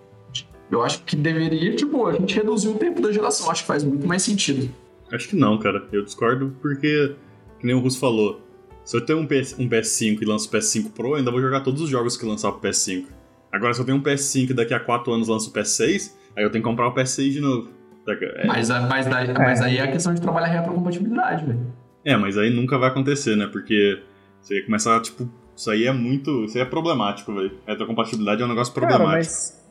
eu 0.72 0.82
acho 0.84 1.04
que 1.04 1.16
deveria, 1.16 1.76
tipo, 1.76 2.08
a 2.08 2.14
gente 2.14 2.36
reduzir 2.36 2.70
o 2.70 2.76
tempo 2.76 3.02
da 3.02 3.12
geração. 3.12 3.50
Acho 3.50 3.62
que 3.62 3.68
faz 3.68 3.84
muito 3.84 4.08
mais 4.08 4.24
sentido. 4.24 4.70
Acho 5.12 5.30
que 5.30 5.36
não, 5.36 5.58
cara. 5.60 5.88
Eu 5.92 6.04
discordo 6.04 6.56
porque, 6.62 7.16
que 7.64 7.68
nem 7.68 7.76
o 7.78 7.80
Russo 7.80 7.98
falou, 7.98 8.42
se 8.84 8.98
eu 8.98 9.06
tenho 9.06 9.20
um, 9.20 9.26
PS, 9.26 9.58
um 9.58 9.70
PS5 9.70 10.22
e 10.22 10.26
lanço 10.26 10.50
o 10.50 10.52
PS5 10.52 10.92
Pro, 10.92 11.12
eu 11.12 11.16
ainda 11.16 11.32
vou 11.32 11.40
jogar 11.40 11.62
todos 11.62 11.82
os 11.82 11.90
jogos 11.90 12.18
que 12.18 12.26
lançar 12.26 12.52
pro 12.52 12.70
PS5. 12.70 13.06
Agora, 13.54 13.74
se 13.74 13.80
eu 13.80 13.86
tenho 13.86 13.98
um 13.98 14.04
PS5 14.04 14.50
e 14.50 14.54
daqui 14.54 14.74
a 14.74 14.82
4 14.82 15.14
anos 15.14 15.30
lanço 15.30 15.50
o 15.50 15.54
PS6, 15.54 16.12
aí 16.36 16.44
eu 16.44 16.52
tenho 16.52 16.62
que 16.62 16.70
comprar 16.70 16.90
o 16.90 16.94
PS6 16.94 17.32
de 17.32 17.40
novo. 17.40 17.70
É... 18.06 18.46
Mas, 18.46 18.68
mas, 18.68 19.06
daí, 19.06 19.34
mas 19.34 19.62
aí 19.62 19.78
é 19.78 19.82
a 19.84 19.90
questão 19.90 20.14
de 20.14 20.20
trabalhar 20.20 20.48
retrocompatibilidade, 20.48 21.46
velho. 21.46 21.74
É, 22.04 22.18
mas 22.18 22.38
aí 22.38 22.50
nunca 22.50 22.78
vai 22.78 22.90
acontecer, 22.90 23.38
né? 23.38 23.48
Porque 23.48 24.04
você 24.42 24.56
ia 24.60 24.66
começar, 24.66 25.00
tipo, 25.02 25.30
isso 25.56 25.72
aí 25.72 25.88
é 25.88 25.94
muito. 25.94 26.44
Isso 26.44 26.58
aí 26.58 26.64
é 26.64 26.66
problemático, 26.66 27.34
velho. 27.34 27.58
Retrocompatibilidade 27.66 28.42
é 28.42 28.46
um 28.46 28.50
negócio 28.50 28.74
problemático. 28.74 29.08
Cara, 29.08 29.20
mas 29.20 29.64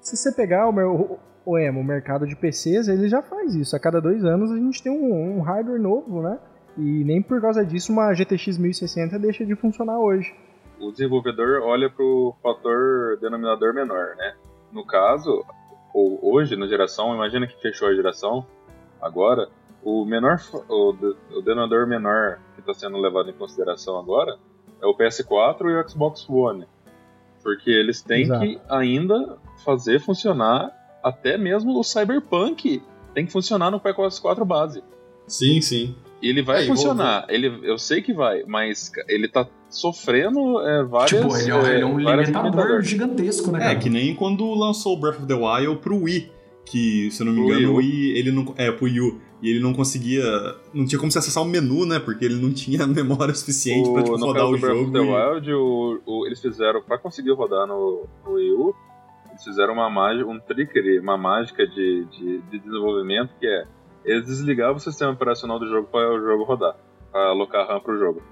se 0.00 0.16
você 0.16 0.32
pegar 0.32 0.66
o, 0.66 0.72
meu, 0.72 1.20
o, 1.44 1.54
o 1.54 1.84
mercado 1.84 2.26
de 2.26 2.34
PCs, 2.34 2.88
ele 2.88 3.10
já 3.10 3.20
faz 3.20 3.54
isso. 3.54 3.76
A 3.76 3.78
cada 3.78 4.00
dois 4.00 4.24
anos 4.24 4.50
a 4.50 4.56
gente 4.56 4.82
tem 4.82 4.90
um, 4.90 5.36
um 5.36 5.42
hardware 5.42 5.78
novo, 5.78 6.22
né? 6.22 6.38
E 6.76 7.04
nem 7.04 7.20
por 7.20 7.40
causa 7.40 7.64
disso 7.64 7.92
uma 7.92 8.12
GTX 8.14 8.58
1060 8.58 9.18
deixa 9.18 9.44
de 9.44 9.54
funcionar 9.54 9.98
hoje. 9.98 10.34
O 10.78 10.90
desenvolvedor 10.90 11.62
olha 11.62 11.90
para 11.90 12.04
o 12.04 12.34
fator 12.42 13.18
denominador 13.20 13.74
menor, 13.74 14.16
né? 14.16 14.34
No 14.72 14.86
caso, 14.86 15.44
hoje 15.94 16.56
na 16.56 16.66
geração, 16.66 17.14
imagina 17.14 17.46
que 17.46 17.60
fechou 17.60 17.88
a 17.88 17.94
geração, 17.94 18.46
agora, 19.00 19.48
o 19.82 20.04
menor, 20.04 20.40
o, 20.68 20.90
o 21.36 21.42
denominador 21.42 21.86
menor 21.86 22.38
que 22.54 22.60
está 22.60 22.72
sendo 22.72 22.98
levado 22.98 23.28
em 23.30 23.34
consideração 23.34 23.98
agora 23.98 24.38
é 24.80 24.86
o 24.86 24.96
PS4 24.96 25.70
e 25.70 25.76
o 25.76 25.88
Xbox 25.88 26.28
One. 26.28 26.66
Porque 27.42 27.70
eles 27.70 28.02
têm 28.02 28.22
Exato. 28.22 28.40
que 28.40 28.60
ainda 28.68 29.38
fazer 29.64 30.00
funcionar 30.00 30.70
até 31.02 31.38
mesmo 31.38 31.78
o 31.78 31.84
Cyberpunk 31.84 32.82
tem 33.14 33.26
que 33.26 33.32
funcionar 33.32 33.70
no 33.70 33.80
PS4 33.80 34.44
base. 34.44 34.82
Sim, 35.26 35.60
sim. 35.60 35.94
Ele 36.22 36.42
vai 36.42 36.64
é, 36.64 36.66
funcionar, 36.66 37.26
vou... 37.26 37.34
ele, 37.34 37.60
eu 37.62 37.78
sei 37.78 38.02
que 38.02 38.12
vai, 38.12 38.44
mas 38.46 38.92
ele 39.08 39.26
tá 39.26 39.48
sofrendo 39.70 40.60
é, 40.60 40.84
várias. 40.84 41.10
Tipo, 41.10 41.36
ele 41.36 41.50
é, 41.50 41.74
ele 41.74 41.82
é 41.82 41.86
um 41.86 41.98
limitador 41.98 42.82
gigantesco, 42.82 43.50
né? 43.50 43.58
É, 43.58 43.62
cara? 43.62 43.72
É, 43.72 43.76
que 43.76 43.88
nem 43.88 44.14
quando 44.14 44.52
lançou 44.52 44.96
o 44.96 45.00
Breath 45.00 45.18
of 45.18 45.26
the 45.26 45.34
Wild 45.34 45.80
pro 45.80 46.02
Wii. 46.02 46.32
Que, 46.66 47.10
se 47.10 47.22
eu 47.22 47.26
não 47.26 47.32
me 47.32 47.40
engano, 47.40 47.72
o 47.72 47.76
Wii, 47.76 48.18
ele 48.18 48.30
não. 48.30 48.54
É, 48.56 48.70
pro 48.70 48.84
Wii 48.84 49.00
U. 49.00 49.20
E 49.42 49.48
ele 49.48 49.60
não 49.60 49.72
conseguia. 49.72 50.22
Não 50.74 50.86
tinha 50.86 50.98
como 50.98 51.10
se 51.10 51.18
acessar 51.18 51.42
o 51.42 51.46
menu, 51.46 51.86
né? 51.86 51.98
Porque 51.98 52.24
ele 52.24 52.36
não 52.36 52.52
tinha 52.52 52.86
memória 52.86 53.34
suficiente 53.34 53.88
o, 53.88 53.94
pra 53.94 54.02
tipo, 54.02 54.16
rodar 54.18 54.46
o 54.46 54.56
jogo. 54.56 54.56
No 54.56 54.60
Breath 54.60 54.82
of 54.82 54.92
the 54.92 55.00
Wild, 55.00 55.52
o, 55.52 56.00
o, 56.06 56.26
eles 56.26 56.40
fizeram, 56.40 56.82
pra 56.82 56.98
conseguir 56.98 57.32
rodar 57.32 57.66
no, 57.66 58.06
no 58.24 58.32
Wii 58.34 58.52
U, 58.52 58.74
eles 59.30 59.42
fizeram 59.42 59.72
uma 59.72 59.88
mágica, 59.88 60.28
um 60.28 60.38
trickery, 60.38 60.98
uma 61.00 61.16
mágica 61.16 61.66
de, 61.66 62.04
de, 62.04 62.38
de 62.50 62.58
desenvolvimento 62.58 63.30
que 63.40 63.46
é 63.46 63.64
eles 64.04 64.26
desligavam 64.26 64.76
o 64.76 64.80
sistema 64.80 65.12
operacional 65.12 65.58
do 65.58 65.68
jogo 65.68 65.88
para 65.88 66.12
o 66.12 66.20
jogo 66.20 66.44
rodar, 66.44 66.76
para 67.12 67.28
alocar 67.28 67.66
RAM 67.66 67.80
pro 67.80 67.98
jogo. 67.98 68.22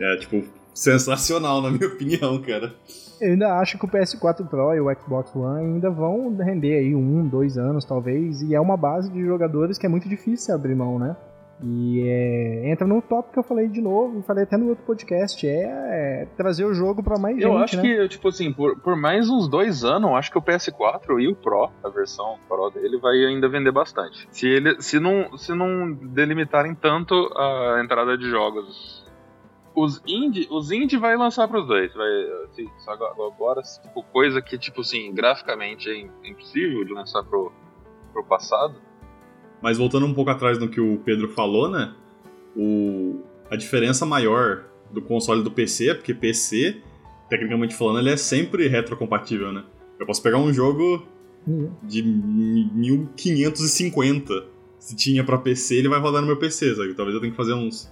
É, 0.00 0.16
tipo, 0.16 0.44
sensacional, 0.74 1.60
na 1.60 1.70
minha 1.70 1.86
opinião, 1.88 2.40
cara. 2.40 2.74
Eu 3.20 3.32
ainda 3.32 3.58
acho 3.58 3.76
que 3.78 3.84
o 3.84 3.88
PS4 3.88 4.46
Pro 4.46 4.74
e 4.74 4.80
o 4.80 4.94
Xbox 4.94 5.34
One 5.34 5.74
ainda 5.74 5.90
vão 5.90 6.36
render 6.36 6.78
aí 6.78 6.94
um, 6.94 7.26
dois 7.26 7.58
anos, 7.58 7.84
talvez, 7.84 8.42
e 8.42 8.54
é 8.54 8.60
uma 8.60 8.76
base 8.76 9.10
de 9.10 9.24
jogadores 9.24 9.76
que 9.76 9.86
é 9.86 9.88
muito 9.88 10.08
difícil 10.08 10.54
abrir 10.54 10.76
mão, 10.76 10.98
né? 10.98 11.16
E 11.60 12.08
é, 12.08 12.70
entra 12.70 12.86
no 12.86 13.02
tópico 13.02 13.32
que 13.32 13.38
eu 13.38 13.42
falei 13.42 13.68
de 13.68 13.80
novo, 13.80 14.22
falei 14.22 14.44
até 14.44 14.56
no 14.56 14.68
outro 14.68 14.84
podcast, 14.84 15.44
é, 15.44 16.22
é 16.22 16.28
trazer 16.36 16.64
o 16.64 16.72
jogo 16.72 17.02
para 17.02 17.18
mais 17.18 17.36
eu 17.36 17.42
gente. 17.42 17.50
Eu 17.50 17.58
acho 17.58 17.76
né? 17.78 17.82
que, 17.82 18.08
tipo 18.08 18.28
assim, 18.28 18.52
por, 18.52 18.78
por 18.78 18.96
mais 18.96 19.28
uns 19.28 19.48
dois 19.48 19.82
anos, 19.82 20.12
acho 20.12 20.30
que 20.30 20.38
o 20.38 20.42
PS4 20.42 21.20
e 21.20 21.26
o 21.26 21.34
Pro, 21.34 21.70
a 21.82 21.88
versão 21.88 22.38
Pro 22.48 22.70
dele, 22.70 22.98
vai 22.98 23.24
ainda 23.24 23.48
vender 23.48 23.72
bastante. 23.72 24.28
Se, 24.30 24.46
ele, 24.46 24.80
se, 24.80 25.00
não, 25.00 25.36
se 25.36 25.52
não 25.52 25.92
delimitarem 25.92 26.74
tanto 26.76 27.14
a 27.36 27.80
entrada 27.82 28.16
de 28.16 28.28
jogos. 28.28 29.06
Os 29.74 30.02
indie, 30.06 30.48
os 30.50 30.72
indie 30.72 30.96
vai 30.96 31.16
lançar 31.16 31.46
pros 31.46 31.66
dois. 31.66 31.94
Vai, 31.94 32.08
assim, 32.44 32.68
só 32.78 32.92
agora, 32.92 33.62
tipo, 33.62 34.02
coisa 34.04 34.42
que, 34.42 34.58
tipo 34.58 34.80
assim, 34.80 35.12
graficamente 35.14 35.88
é 35.88 36.28
impossível 36.28 36.84
de 36.84 36.92
lançar 36.92 37.22
pro, 37.22 37.52
pro 38.12 38.24
passado 38.24 38.87
mas 39.62 39.78
voltando 39.78 40.06
um 40.06 40.14
pouco 40.14 40.30
atrás 40.30 40.58
no 40.58 40.68
que 40.68 40.80
o 40.80 40.98
Pedro 40.98 41.28
falou, 41.28 41.68
né? 41.68 41.92
O, 42.56 43.20
a 43.50 43.56
diferença 43.56 44.06
maior 44.06 44.64
do 44.90 45.02
console 45.02 45.42
do 45.42 45.50
PC 45.50 45.90
é 45.90 45.94
porque 45.94 46.14
PC, 46.14 46.80
tecnicamente 47.28 47.74
falando, 47.74 47.98
ele 47.98 48.10
é 48.10 48.16
sempre 48.16 48.68
retrocompatível, 48.68 49.52
né? 49.52 49.64
Eu 49.98 50.06
posso 50.06 50.22
pegar 50.22 50.38
um 50.38 50.52
jogo 50.52 51.04
de 51.82 52.02
1550. 52.02 54.46
Se 54.78 54.94
tinha 54.94 55.24
para 55.24 55.38
PC, 55.38 55.76
ele 55.76 55.88
vai 55.88 55.98
rodar 55.98 56.20
no 56.20 56.26
meu 56.26 56.36
PC, 56.36 56.76
sabe? 56.76 56.94
Talvez 56.94 57.14
eu 57.14 57.20
tenha 57.20 57.32
que 57.32 57.36
fazer 57.36 57.54
uns, 57.54 57.90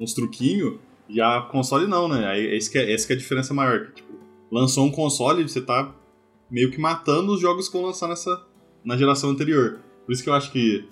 uns 0.00 0.12
truquinhos. 0.12 0.78
Já 1.08 1.42
console 1.42 1.86
não, 1.86 2.08
né? 2.08 2.26
Aí, 2.26 2.56
esse 2.56 2.68
que 2.70 2.78
é, 2.78 2.92
essa 2.92 3.06
que 3.06 3.12
é 3.12 3.16
a 3.16 3.18
diferença 3.18 3.54
maior. 3.54 3.92
Tipo, 3.92 4.14
lançou 4.50 4.84
um 4.84 4.90
console, 4.90 5.42
você 5.42 5.60
tá 5.60 5.94
meio 6.50 6.70
que 6.70 6.78
matando 6.78 7.32
os 7.32 7.40
jogos 7.40 7.68
que 7.68 7.76
vão 7.76 7.86
lançar 7.86 8.08
nessa, 8.08 8.42
na 8.84 8.96
geração 8.96 9.30
anterior. 9.30 9.80
Por 10.04 10.12
isso 10.12 10.22
que 10.22 10.28
eu 10.28 10.34
acho 10.34 10.50
que 10.50 10.88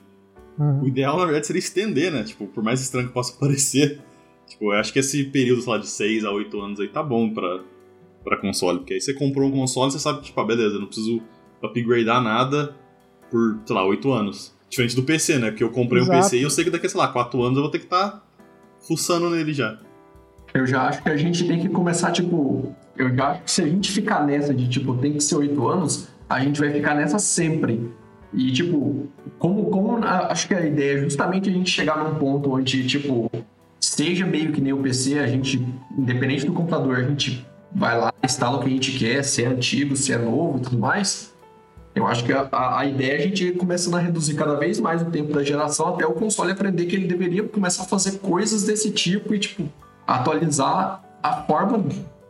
Uhum. 0.58 0.82
O 0.82 0.88
ideal, 0.88 1.18
na 1.18 1.24
verdade, 1.24 1.46
seria 1.46 1.60
estender, 1.60 2.12
né? 2.12 2.24
Tipo, 2.24 2.46
por 2.46 2.62
mais 2.62 2.80
estranho 2.80 3.08
que 3.08 3.14
possa 3.14 3.36
parecer. 3.38 4.00
Tipo, 4.46 4.72
eu 4.72 4.78
acho 4.78 4.92
que 4.92 4.98
esse 4.98 5.24
período, 5.24 5.62
sei 5.62 5.72
lá, 5.72 5.78
de 5.78 5.88
6 5.88 6.24
a 6.24 6.30
8 6.30 6.60
anos 6.60 6.80
aí 6.80 6.88
tá 6.88 7.02
bom 7.02 7.30
pra, 7.32 7.60
pra 8.22 8.36
console. 8.36 8.78
Porque 8.78 8.94
aí 8.94 9.00
você 9.00 9.14
comprou 9.14 9.48
um 9.48 9.52
console 9.52 9.88
e 9.88 9.92
você 9.92 9.98
sabe 9.98 10.20
que, 10.20 10.26
tipo, 10.26 10.40
ah, 10.40 10.44
beleza, 10.44 10.78
não 10.78 10.86
preciso 10.86 11.22
upgradear 11.62 12.22
nada 12.22 12.74
por, 13.30 13.60
sei 13.64 13.74
lá, 13.74 13.84
8 13.84 14.12
anos. 14.12 14.54
Diferente 14.68 14.96
do 14.96 15.02
PC, 15.02 15.38
né? 15.38 15.50
Porque 15.50 15.64
eu 15.64 15.70
comprei 15.70 16.02
Exato. 16.02 16.18
um 16.18 16.22
PC 16.22 16.38
e 16.38 16.42
eu 16.42 16.50
sei 16.50 16.64
que 16.64 16.70
daqui 16.70 16.88
sei 16.88 17.00
lá, 17.00 17.08
4 17.08 17.42
anos 17.42 17.56
eu 17.56 17.62
vou 17.62 17.70
ter 17.70 17.78
que 17.78 17.84
estar 17.84 18.10
tá 18.10 18.22
fuçando 18.86 19.30
nele 19.30 19.52
já. 19.52 19.78
Eu 20.54 20.66
já 20.66 20.82
acho 20.88 21.02
que 21.02 21.08
a 21.08 21.16
gente 21.16 21.46
tem 21.46 21.60
que 21.60 21.68
começar, 21.68 22.12
tipo. 22.12 22.74
Eu 22.96 23.14
já 23.14 23.30
acho 23.30 23.42
que 23.42 23.50
se 23.50 23.62
a 23.62 23.66
gente 23.66 23.90
ficar 23.90 24.26
nessa 24.26 24.52
de, 24.52 24.68
tipo, 24.68 24.94
tem 24.96 25.14
que 25.14 25.20
ser 25.20 25.36
8 25.36 25.66
anos, 25.66 26.08
a 26.28 26.40
gente 26.40 26.60
vai 26.60 26.70
ficar 26.70 26.94
nessa 26.94 27.18
sempre. 27.18 27.90
E, 28.34 28.50
tipo, 28.50 29.08
como, 29.38 29.66
como 29.66 29.98
acho 30.04 30.48
que 30.48 30.54
a 30.54 30.66
ideia 30.66 30.98
é 30.98 31.02
justamente 31.02 31.50
a 31.50 31.52
gente 31.52 31.70
chegar 31.70 31.98
num 31.98 32.14
ponto 32.14 32.52
onde, 32.52 32.86
tipo, 32.86 33.30
seja 33.80 34.24
meio 34.24 34.52
que 34.52 34.60
nem 34.60 34.72
o 34.72 34.78
PC, 34.78 35.18
a 35.18 35.26
gente, 35.26 35.62
independente 35.96 36.46
do 36.46 36.52
computador, 36.52 36.96
a 36.98 37.02
gente 37.02 37.46
vai 37.74 37.98
lá, 37.98 38.12
instala 38.22 38.58
o 38.58 38.60
que 38.60 38.66
a 38.66 38.70
gente 38.70 38.98
quer, 38.98 39.22
se 39.22 39.44
é 39.44 39.46
antigo, 39.46 39.96
se 39.96 40.12
é 40.12 40.18
novo 40.18 40.58
e 40.58 40.60
tudo 40.62 40.78
mais. 40.78 41.32
Eu 41.94 42.06
acho 42.06 42.24
que 42.24 42.32
a, 42.32 42.48
a, 42.50 42.80
a 42.80 42.86
ideia 42.86 43.12
é 43.12 43.16
a 43.16 43.20
gente 43.20 43.44
ir 43.44 43.56
começando 43.56 43.96
a 43.96 44.00
reduzir 44.00 44.34
cada 44.34 44.54
vez 44.54 44.80
mais 44.80 45.02
o 45.02 45.06
tempo 45.06 45.32
da 45.32 45.44
geração 45.44 45.88
até 45.88 46.06
o 46.06 46.12
console 46.12 46.50
aprender 46.50 46.86
que 46.86 46.96
ele 46.96 47.06
deveria 47.06 47.42
começar 47.42 47.82
a 47.82 47.86
fazer 47.86 48.18
coisas 48.18 48.64
desse 48.64 48.90
tipo 48.90 49.34
e, 49.34 49.38
tipo, 49.38 49.68
atualizar 50.06 51.04
a 51.22 51.42
forma 51.42 51.84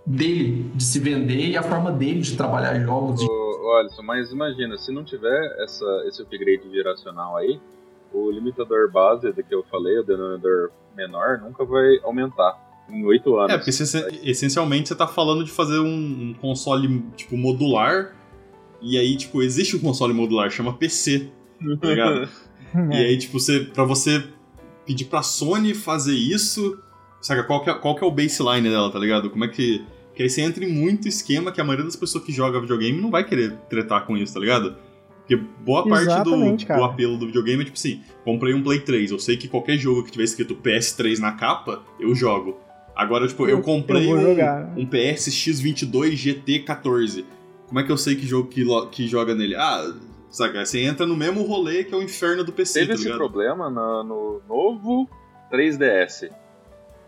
dele 0.05 0.71
de 0.75 0.83
se 0.83 0.99
vender 0.99 1.51
e 1.51 1.57
a 1.57 1.63
forma 1.63 1.93
dele 1.93 2.21
de 2.21 2.37
trabalhar 2.37 2.79
jogos. 2.81 3.21
De... 3.21 3.42
Alisson, 3.71 4.03
mas 4.03 4.31
imagina, 4.31 4.77
se 4.77 4.93
não 4.93 5.05
tiver 5.05 5.57
essa, 5.63 6.05
esse 6.07 6.23
upgrade 6.23 6.71
geracional 6.71 7.37
aí, 7.37 7.61
o 8.13 8.31
limitador 8.31 8.91
base 8.91 9.33
do 9.33 9.43
que 9.43 9.55
eu 9.55 9.63
falei, 9.65 9.99
o 9.99 10.03
denominador 10.03 10.71
menor, 10.95 11.39
nunca 11.39 11.65
vai 11.65 11.99
aumentar 12.03 12.59
em 12.89 13.05
oito 13.05 13.37
anos. 13.39 13.53
É, 13.53 13.57
porque 13.57 13.71
essencialmente 14.29 14.89
você 14.89 14.95
tá 14.95 15.07
falando 15.07 15.45
de 15.45 15.51
fazer 15.51 15.79
um, 15.79 16.35
console, 16.41 17.03
tipo, 17.17 17.37
modular, 17.37 18.15
e 18.81 18.99
aí, 18.99 19.17
tipo, 19.17 19.43
existe 19.43 19.77
um 19.77 19.81
console 19.81 20.13
modular, 20.13 20.51
chama 20.51 20.75
PC, 20.75 21.31
tá 21.81 21.89
ligado? 21.89 22.29
e 22.93 22.97
aí, 22.97 23.17
tipo, 23.17 23.39
você, 23.39 23.61
pra 23.61 23.85
você 23.85 24.25
pedir 24.85 25.05
pra 25.05 25.23
Sony 25.23 25.75
fazer 25.75 26.15
isso, 26.15 26.79
sabe, 27.21 27.45
qual 27.45 27.63
que, 27.63 27.71
é, 27.71 27.75
qual 27.75 27.95
que 27.95 28.05
é 28.05 28.07
o 28.07 28.11
baseline 28.11 28.69
dela, 28.69 28.91
tá 28.91 28.99
ligado? 28.99 29.31
Como 29.31 29.45
é 29.45 29.49
que 29.49 29.85
que 30.23 30.25
aí 30.25 30.31
você 30.31 30.41
entra 30.43 30.65
em 30.65 30.69
muito 30.73 31.09
esquema 31.09 31.51
que 31.51 31.61
a 31.61 31.65
maioria 31.65 31.85
das 31.85 31.97
pessoas 31.97 32.23
que 32.25 32.33
joga 32.33 32.61
videogame 32.61 33.01
não 33.01 33.11
vai 33.11 33.25
querer 33.25 33.53
tretar 33.69 34.07
com 34.07 34.17
isso, 34.17 34.33
tá 34.35 34.39
ligado? 34.41 34.77
Porque 35.19 35.37
boa 35.37 35.89
parte 35.89 36.23
do, 36.25 36.57
do, 36.57 36.85
apelo 36.85 37.17
do 37.17 37.27
videogame 37.27 37.63
é 37.63 37.65
tipo 37.65 37.77
assim: 37.77 38.01
comprei 38.25 38.55
um 38.55 38.63
Play 38.63 38.81
3, 38.81 39.11
eu 39.11 39.19
sei 39.19 39.37
que 39.37 39.49
qualquer 39.49 39.77
jogo 39.79 40.05
que 40.05 40.11
tiver 40.13 40.25
escrito 40.25 40.55
PS3 40.55 41.19
na 41.19 41.33
capa, 41.33 41.83
eu 41.99 42.15
jogo. 42.15 42.61
Agora, 42.95 43.27
tipo, 43.27 43.45
eu, 43.47 43.57
Eu- 43.59 43.63
comprei 43.63 44.11
eu 44.11 44.17
um, 44.17 44.21
jogar. 44.23 44.73
um 44.77 44.87
PSX22 44.87 46.13
GT14. 46.15 47.25
Como 47.67 47.81
é 47.81 47.85
que 47.85 47.91
eu 47.91 47.97
sei 47.97 48.15
que 48.15 48.27
jogo 48.27 48.49
que, 48.49 48.65
que 48.91 49.09
joga 49.09 49.35
nele? 49.35 49.55
Ah, 49.57 49.93
saca, 50.31 50.65
você 50.65 50.81
entra 50.81 51.07
no 51.07 51.17
mesmo 51.17 51.43
rolê 51.43 51.85
que 51.85 51.95
é 51.95 51.97
o 51.97 52.03
inferno 52.03 52.45
do 52.45 52.53
PC, 52.53 52.81
Teve 52.81 52.89
tá 52.89 52.95
esse 52.95 53.05
ligado? 53.05 53.19
problema 53.19 53.71
no, 53.71 54.05
no 54.05 54.43
novo 54.49 55.09
3DS, 55.51 56.31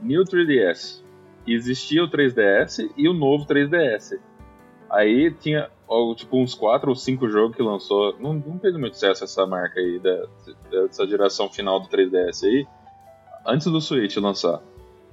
New 0.00 0.24
3DS. 0.24 1.03
Existia 1.46 2.02
o 2.04 2.08
3DS 2.08 2.90
e 2.96 3.08
o 3.08 3.12
novo 3.12 3.46
3DS. 3.46 4.18
Aí 4.90 5.30
tinha 5.32 5.68
tipo 6.16 6.36
uns 6.38 6.54
4 6.54 6.88
ou 6.88 6.96
5 6.96 7.28
jogos 7.28 7.56
que 7.56 7.62
lançou. 7.62 8.16
Não, 8.18 8.32
não 8.34 8.58
fez 8.58 8.74
muito 8.76 8.94
sucesso 8.94 9.24
essa 9.24 9.46
marca 9.46 9.78
aí, 9.80 9.98
da- 9.98 10.26
dessa 10.70 11.06
geração 11.06 11.48
final 11.48 11.80
do 11.80 11.88
3DS 11.88 12.44
aí. 12.44 12.66
Antes 13.46 13.66
do 13.66 13.80
Switch 13.80 14.16
lançar. 14.16 14.60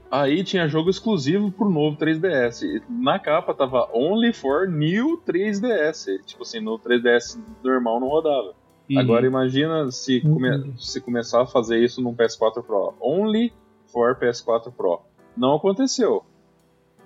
Aí 0.09 0.43
tinha 0.43 0.67
jogo 0.67 0.89
exclusivo 0.89 1.51
pro 1.51 1.69
novo 1.69 1.97
3DS. 1.97 2.63
E 2.63 2.81
na 2.89 3.17
capa 3.19 3.53
tava 3.53 3.89
Only 3.93 4.33
for 4.33 4.67
New 4.67 5.21
3DS. 5.25 6.19
Tipo 6.25 6.43
assim, 6.43 6.59
no 6.59 6.77
3DS 6.79 7.39
normal 7.63 7.99
não 7.99 8.07
rodava. 8.09 8.53
Uhum. 8.89 8.99
Agora 8.99 9.25
imagina 9.25 9.89
se, 9.91 10.19
come- 10.21 10.49
Entendi. 10.57 10.85
se 10.85 10.99
começar 11.01 11.41
a 11.43 11.45
fazer 11.45 11.81
isso 11.83 12.01
num 12.01 12.13
PS4 12.13 12.61
Pro. 12.63 12.93
Only 12.99 13.53
for 13.87 14.15
PS4 14.17 14.71
Pro. 14.71 15.01
Não 15.35 15.55
aconteceu. 15.55 16.23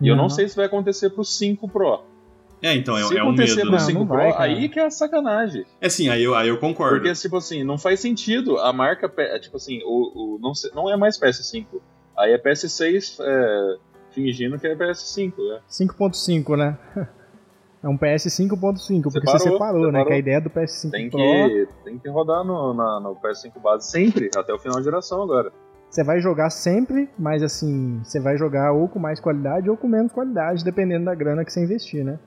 E 0.02 0.08
eu 0.08 0.16
não 0.16 0.30
sei 0.30 0.48
se 0.50 0.56
vai 0.56 0.66
acontecer 0.66 1.10
pro 1.10 1.24
5 1.24 1.68
Pro. 1.70 2.02
É, 2.62 2.74
então, 2.74 2.98
é, 2.98 3.04
se 3.04 3.18
é 3.18 3.22
um 3.24 3.28
acontecer 3.28 3.56
medo, 3.58 3.68
pro 3.68 3.72
né? 3.72 3.78
Não, 3.80 3.86
5 3.86 4.00
não 4.00 4.08
Pro, 4.08 4.18
vai, 4.18 4.34
aí 4.34 4.70
que 4.70 4.80
é 4.80 4.90
sacanagem. 4.90 5.66
É 5.80 5.88
assim, 5.88 6.10
aí 6.10 6.24
eu, 6.24 6.36
aí 6.36 6.48
eu 6.50 6.58
concordo. 6.58 6.96
Porque, 7.00 7.14
tipo 7.14 7.38
assim, 7.38 7.64
não 7.64 7.78
faz 7.78 8.00
sentido. 8.00 8.58
A 8.60 8.74
marca, 8.74 9.08
P- 9.08 9.40
tipo 9.40 9.58
assim, 9.58 9.82
o, 9.86 10.36
o, 10.36 10.40
não, 10.42 10.54
se- 10.56 10.74
não 10.76 10.90
é 10.90 10.98
mais 10.98 11.20
PS5. 11.20 11.66
Aí 12.18 12.32
é 12.34 12.38
PS6 12.38 13.18
é, 13.22 13.78
fingindo 14.12 14.58
que 14.58 14.68
é 14.68 14.76
PS5, 14.76 15.34
né? 15.38 15.60
5.5, 15.70 16.58
né? 16.58 16.78
É 17.84 17.88
um 17.88 17.96
PS 17.98 18.26
5.5, 18.40 18.58
porque 19.04 19.20
Separou, 19.20 19.40
você 19.40 19.50
separou, 19.52 19.82
né? 19.92 20.00
separou. 20.00 20.08
Que 20.08 20.14
a 20.14 20.18
ideia 20.18 20.42
do 20.42 20.50
PS5 20.50 20.90
Tem 20.90 21.08
Pro, 21.08 21.20
que, 21.20 21.68
tem 21.84 22.00
que 22.00 22.10
rodar 22.10 22.44
no, 22.44 22.74
na- 22.74 23.00
no 23.00 23.16
PS5 23.18 23.62
base 23.62 23.92
sempre, 23.92 24.32
até 24.36 24.52
o 24.52 24.58
final 24.58 24.80
de 24.80 24.86
geração 24.86 25.22
agora. 25.22 25.54
Você 25.90 26.04
vai 26.04 26.20
jogar 26.20 26.50
sempre, 26.50 27.10
mas 27.18 27.42
assim, 27.42 28.02
você 28.04 28.20
vai 28.20 28.38
jogar 28.38 28.72
ou 28.74 28.88
com 28.90 29.00
mais 29.00 29.20
qualidade 29.20 29.70
ou 29.70 29.78
com 29.78 29.88
menos 29.88 30.12
qualidade, 30.12 30.64
dependendo 30.64 31.06
da 31.06 31.16
grana 31.16 31.46
que 31.46 31.52
você 31.54 31.64
investir, 31.64 32.04
né? 32.04 32.20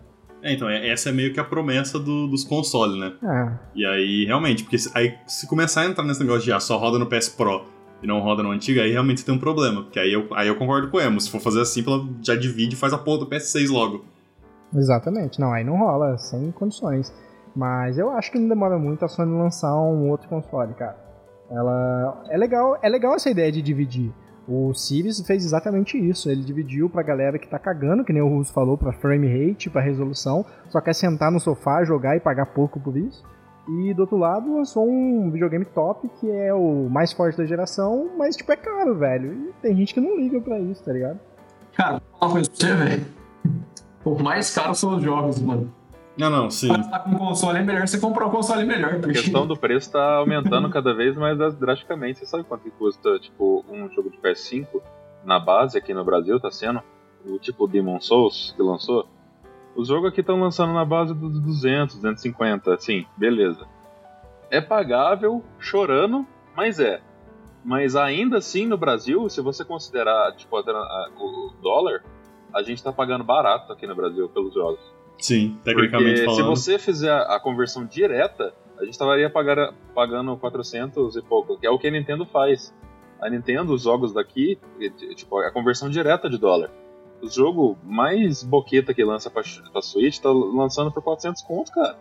É, 0.43 0.53
então, 0.53 0.69
é- 0.69 0.89
essa 0.89 1.09
é 1.09 1.13
meio 1.13 1.35
que 1.35 1.41
a 1.41 1.45
promessa 1.45 1.99
do- 1.99 2.29
dos 2.29 2.45
consoles, 2.45 2.97
né? 2.99 3.13
Ah, 3.23 3.59
E 3.75 3.85
aí, 3.85 4.25
realmente, 4.25 4.63
porque 4.63 4.79
se, 4.79 4.91
aí, 4.95 5.15
se 5.27 5.47
começar 5.49 5.83
a 5.83 5.87
entrar 5.87 6.05
nesse 6.05 6.21
negócio 6.21 6.43
de 6.45 6.53
ah, 6.53 6.61
só 6.61 6.77
roda 6.79 6.99
no 6.99 7.07
PS 7.07 7.29
Pro 7.37 7.65
e 8.03 8.07
não 8.07 8.21
roda 8.21 8.43
no 8.43 8.51
antigo, 8.53 8.81
aí 8.81 8.93
realmente 8.93 9.21
você 9.21 9.27
tem 9.27 9.35
um 9.35 9.39
problema. 9.39 9.83
Porque 9.83 9.99
aí 9.99 10.13
eu, 10.13 10.29
aí 10.33 10.47
eu 10.49 10.55
concordo 10.57 10.89
com 10.91 10.97
o 10.97 11.01
Emo. 11.01 11.21
Se 11.21 11.29
for 11.31 11.41
fazer 11.41 11.61
assim, 11.61 11.85
já 12.23 12.37
divide 12.37 12.75
e 12.77 12.79
faz 12.79 12.93
a 12.93 12.99
porra 12.99 13.19
do 13.21 13.27
PS6 13.27 13.69
logo. 13.69 14.05
exatamente. 14.75 15.41
Não, 15.41 15.53
aí 15.53 15.65
não 15.65 15.77
rola, 15.77 16.17
sem 16.19 16.51
condições. 16.53 17.13
Mas 17.57 17.99
eu 17.99 18.11
acho 18.11 18.31
que 18.31 18.39
não 18.39 18.49
demora 18.49 18.79
muito 18.79 19.05
a 19.05 19.09
Sony 19.09 19.33
lançar 19.37 19.75
um 19.75 20.09
outro 20.09 20.29
console, 20.29 20.73
cara. 20.75 20.97
Ela 21.51 22.25
é 22.29 22.37
legal, 22.37 22.79
é 22.83 22.89
legal 22.89 23.15
essa 23.15 23.31
ideia 23.31 23.51
de 23.51 23.63
dividir. 23.63 24.13
O 24.47 24.73
Series 24.73 25.21
fez 25.27 25.45
exatamente 25.45 25.99
isso. 25.99 26.31
Ele 26.31 26.43
dividiu 26.43 26.89
pra 26.89 27.03
galera 27.03 27.39
que 27.39 27.49
tá 27.49 27.59
cagando, 27.59 28.05
que 28.05 28.13
nem 28.13 28.23
o 28.23 28.29
Russo 28.29 28.53
falou, 28.53 28.79
pra 28.79 28.93
frame 28.93 29.27
rate, 29.27 29.69
pra 29.69 29.83
resolução, 29.83 30.45
só 30.71 30.81
quer 30.81 30.95
sentar 30.95 31.31
no 31.31 31.39
sofá, 31.39 31.85
jogar 31.85 32.17
e 32.17 32.21
pagar 32.21 32.47
pouco 32.47 32.81
por 32.81 32.97
isso. 32.97 33.23
E 33.69 33.93
do 33.93 34.01
outro 34.01 34.17
lado 34.17 34.55
lançou 34.55 34.89
um 34.89 35.31
videogame 35.31 35.67
top 35.67 36.09
que 36.19 36.31
é 36.31 36.55
o 36.55 36.89
mais 36.89 37.13
forte 37.13 37.37
da 37.37 37.45
geração, 37.45 38.09
mas 38.17 38.35
tipo 38.35 38.51
é 38.51 38.57
caro, 38.57 38.97
velho. 38.97 39.33
E 39.33 39.53
tem 39.61 39.77
gente 39.77 39.93
que 39.93 40.01
não 40.01 40.17
liga 40.17 40.41
pra 40.41 40.59
isso, 40.59 40.83
tá 40.83 40.93
ligado? 40.93 41.21
Cara, 41.77 42.01
coisa 42.19 42.51
pra 42.51 42.59
você, 42.59 42.75
velho. 42.75 43.07
Por 44.03 44.23
mais 44.23 44.55
caros 44.55 44.79
são 44.79 44.97
os 44.97 45.03
jogos, 45.03 45.39
mano. 45.41 45.71
Não, 46.19 46.29
não, 46.29 46.51
sim. 46.51 46.69
Pra 46.69 46.81
estar 46.81 46.99
com 47.01 47.11
um 47.11 47.17
console 47.19 47.59
é 47.59 47.63
melhor 47.63 47.87
você 47.87 47.99
comprar 48.01 48.27
um 48.27 48.31
console 48.31 48.65
melhor. 48.65 48.95
A 48.95 48.99
Porque... 48.99 49.13
questão 49.21 49.47
do 49.47 49.57
preço 49.57 49.93
tá 49.93 50.17
aumentando 50.17 50.69
cada 50.69 50.93
vez 50.93 51.17
mais 51.17 51.39
drasticamente. 51.55 52.19
Você 52.19 52.27
sabe 52.27 52.43
quanto 52.45 52.63
que 52.63 52.71
custa, 52.73 53.19
tipo, 53.21 53.65
um 53.69 53.89
jogo 53.91 54.11
de 54.11 54.19
PS5 54.19 54.67
na 55.25 55.39
base 55.39 55.79
aqui 55.79 55.95
no 55.95 56.05
Brasil, 56.05 56.41
tá 56.41 56.51
sendo? 56.51 56.83
O 57.25 57.39
tipo 57.39 57.69
Demon 57.69 58.01
Souls 58.01 58.53
que 58.57 58.63
lançou? 58.63 59.07
Os 59.77 59.87
jogos 59.89 60.09
aqui 60.11 60.21
estão 60.21 60.41
lançando 60.41 60.73
na 60.73 60.85
base 60.85 61.15
dos 61.15 61.41
200, 61.41 61.97
250, 61.97 62.75
assim, 62.75 63.07
beleza. 63.17 63.65
É 64.51 64.61
pagável, 64.61 65.45
chorando, 65.59 66.27
mas 66.57 66.81
é. 66.81 67.01
Mas 67.65 67.95
ainda 67.95 68.39
assim, 68.39 68.67
no 68.67 68.77
Brasil, 68.77 69.29
se 69.29 69.41
você 69.41 69.65
considerar, 69.65 70.35
tipo, 70.35 70.57
a- 70.57 70.61
a- 70.63 71.11
o 71.17 71.53
dólar, 71.63 72.03
a 72.53 72.63
gente 72.63 72.83
tá 72.83 72.93
pagando 72.93 73.23
barato 73.23 73.73
aqui 73.73 73.87
no 73.87 73.95
Brasil 73.95 74.29
pelos 74.31 74.55
jogos. 74.55 74.81
Sim, 75.19 75.59
tecnicamente 75.65 76.21
Porque 76.21 76.31
se 76.31 76.37
falando. 76.41 76.57
você 76.57 76.79
fizer 76.79 77.13
a 77.13 77.41
conversão 77.41 77.85
direta, 77.85 78.55
a 78.79 78.85
gente 78.85 78.93
estaria 78.93 79.29
pagar, 79.29 79.75
pagando 79.95 80.37
400 80.37 81.17
e 81.17 81.23
pouco, 81.23 81.59
que 81.59 81.67
é 81.67 81.71
o 81.71 81.79
que 81.79 81.89
a 81.89 81.91
Nintendo 81.91 82.25
faz. 82.25 82.73
A 83.21 83.29
Nintendo, 83.29 83.73
os 83.73 83.83
jogos 83.83 84.13
daqui, 84.13 84.59
tipo, 85.17 85.43
é 85.43 85.49
a 85.49 85.51
conversão 85.51 85.91
direta 85.91 86.31
de 86.31 86.39
dólar. 86.39 86.71
O 87.21 87.29
jogo 87.29 87.77
mais 87.83 88.45
boqueta 88.45 88.95
que 88.95 89.03
lança 89.03 89.29
pra, 89.29 89.43
pra 89.73 89.83
Switch 89.83 90.21
tá 90.21 90.31
lançando 90.31 90.93
por 90.93 91.03
400 91.03 91.43
conto, 91.43 91.73
cara. 91.73 91.99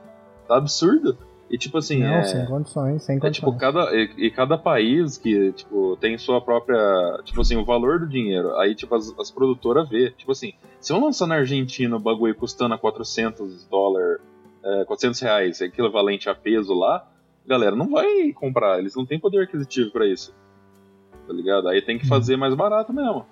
Tá 0.48 0.58
absurdo. 0.58 1.18
E 1.50 1.58
tipo 1.58 1.78
assim, 1.78 2.00
não, 2.04 2.16
é, 2.16 2.24
sem 2.24 2.46
condições, 2.46 3.04
sem 3.04 3.18
é 3.18 3.20
condições. 3.22 3.36
tipo, 3.54 3.58
cada, 3.58 3.96
e, 3.96 4.10
e 4.18 4.30
cada 4.32 4.58
país 4.58 5.18
que, 5.18 5.54
tipo, 5.54 5.96
tem 5.98 6.18
sua 6.18 6.42
própria, 6.42 6.78
tipo 7.24 7.40
assim, 7.40 7.56
o 7.56 7.64
valor 7.64 8.00
do 8.00 8.08
dinheiro. 8.08 8.54
Aí, 8.58 8.76
tipo, 8.76 8.94
as, 8.94 9.18
as 9.18 9.32
produtoras 9.32 9.88
vê. 9.88 10.12
Tipo 10.12 10.34
assim, 10.34 10.54
se 10.82 10.92
eu 10.92 11.00
lançar 11.00 11.26
na 11.26 11.36
Argentina 11.36 11.96
o 11.96 12.00
bagulho 12.00 12.36
custando 12.36 12.74
a 12.74 12.78
400 12.78 13.66
dólares, 13.68 14.20
é, 14.64 14.84
400 14.86 15.20
reais, 15.22 15.62
equivalente 15.62 16.30
a 16.30 16.36
peso 16.36 16.74
lá, 16.74 17.08
galera 17.48 17.76
não 17.78 17.90
vai 17.90 18.34
comprar. 18.34 18.80
Eles 18.80 18.94
não 18.96 19.06
têm 19.06 19.18
poder 19.18 19.44
aquisitivo 19.44 19.90
pra 19.92 20.06
isso. 20.06 20.36
Tá 21.26 21.34
ligado? 21.34 21.70
Aí 21.70 21.82
tem 21.82 21.98
que 21.98 22.08
fazer 22.08 22.36
mais 22.36 22.54
barato 22.56 22.92
mesmo. 22.92 23.26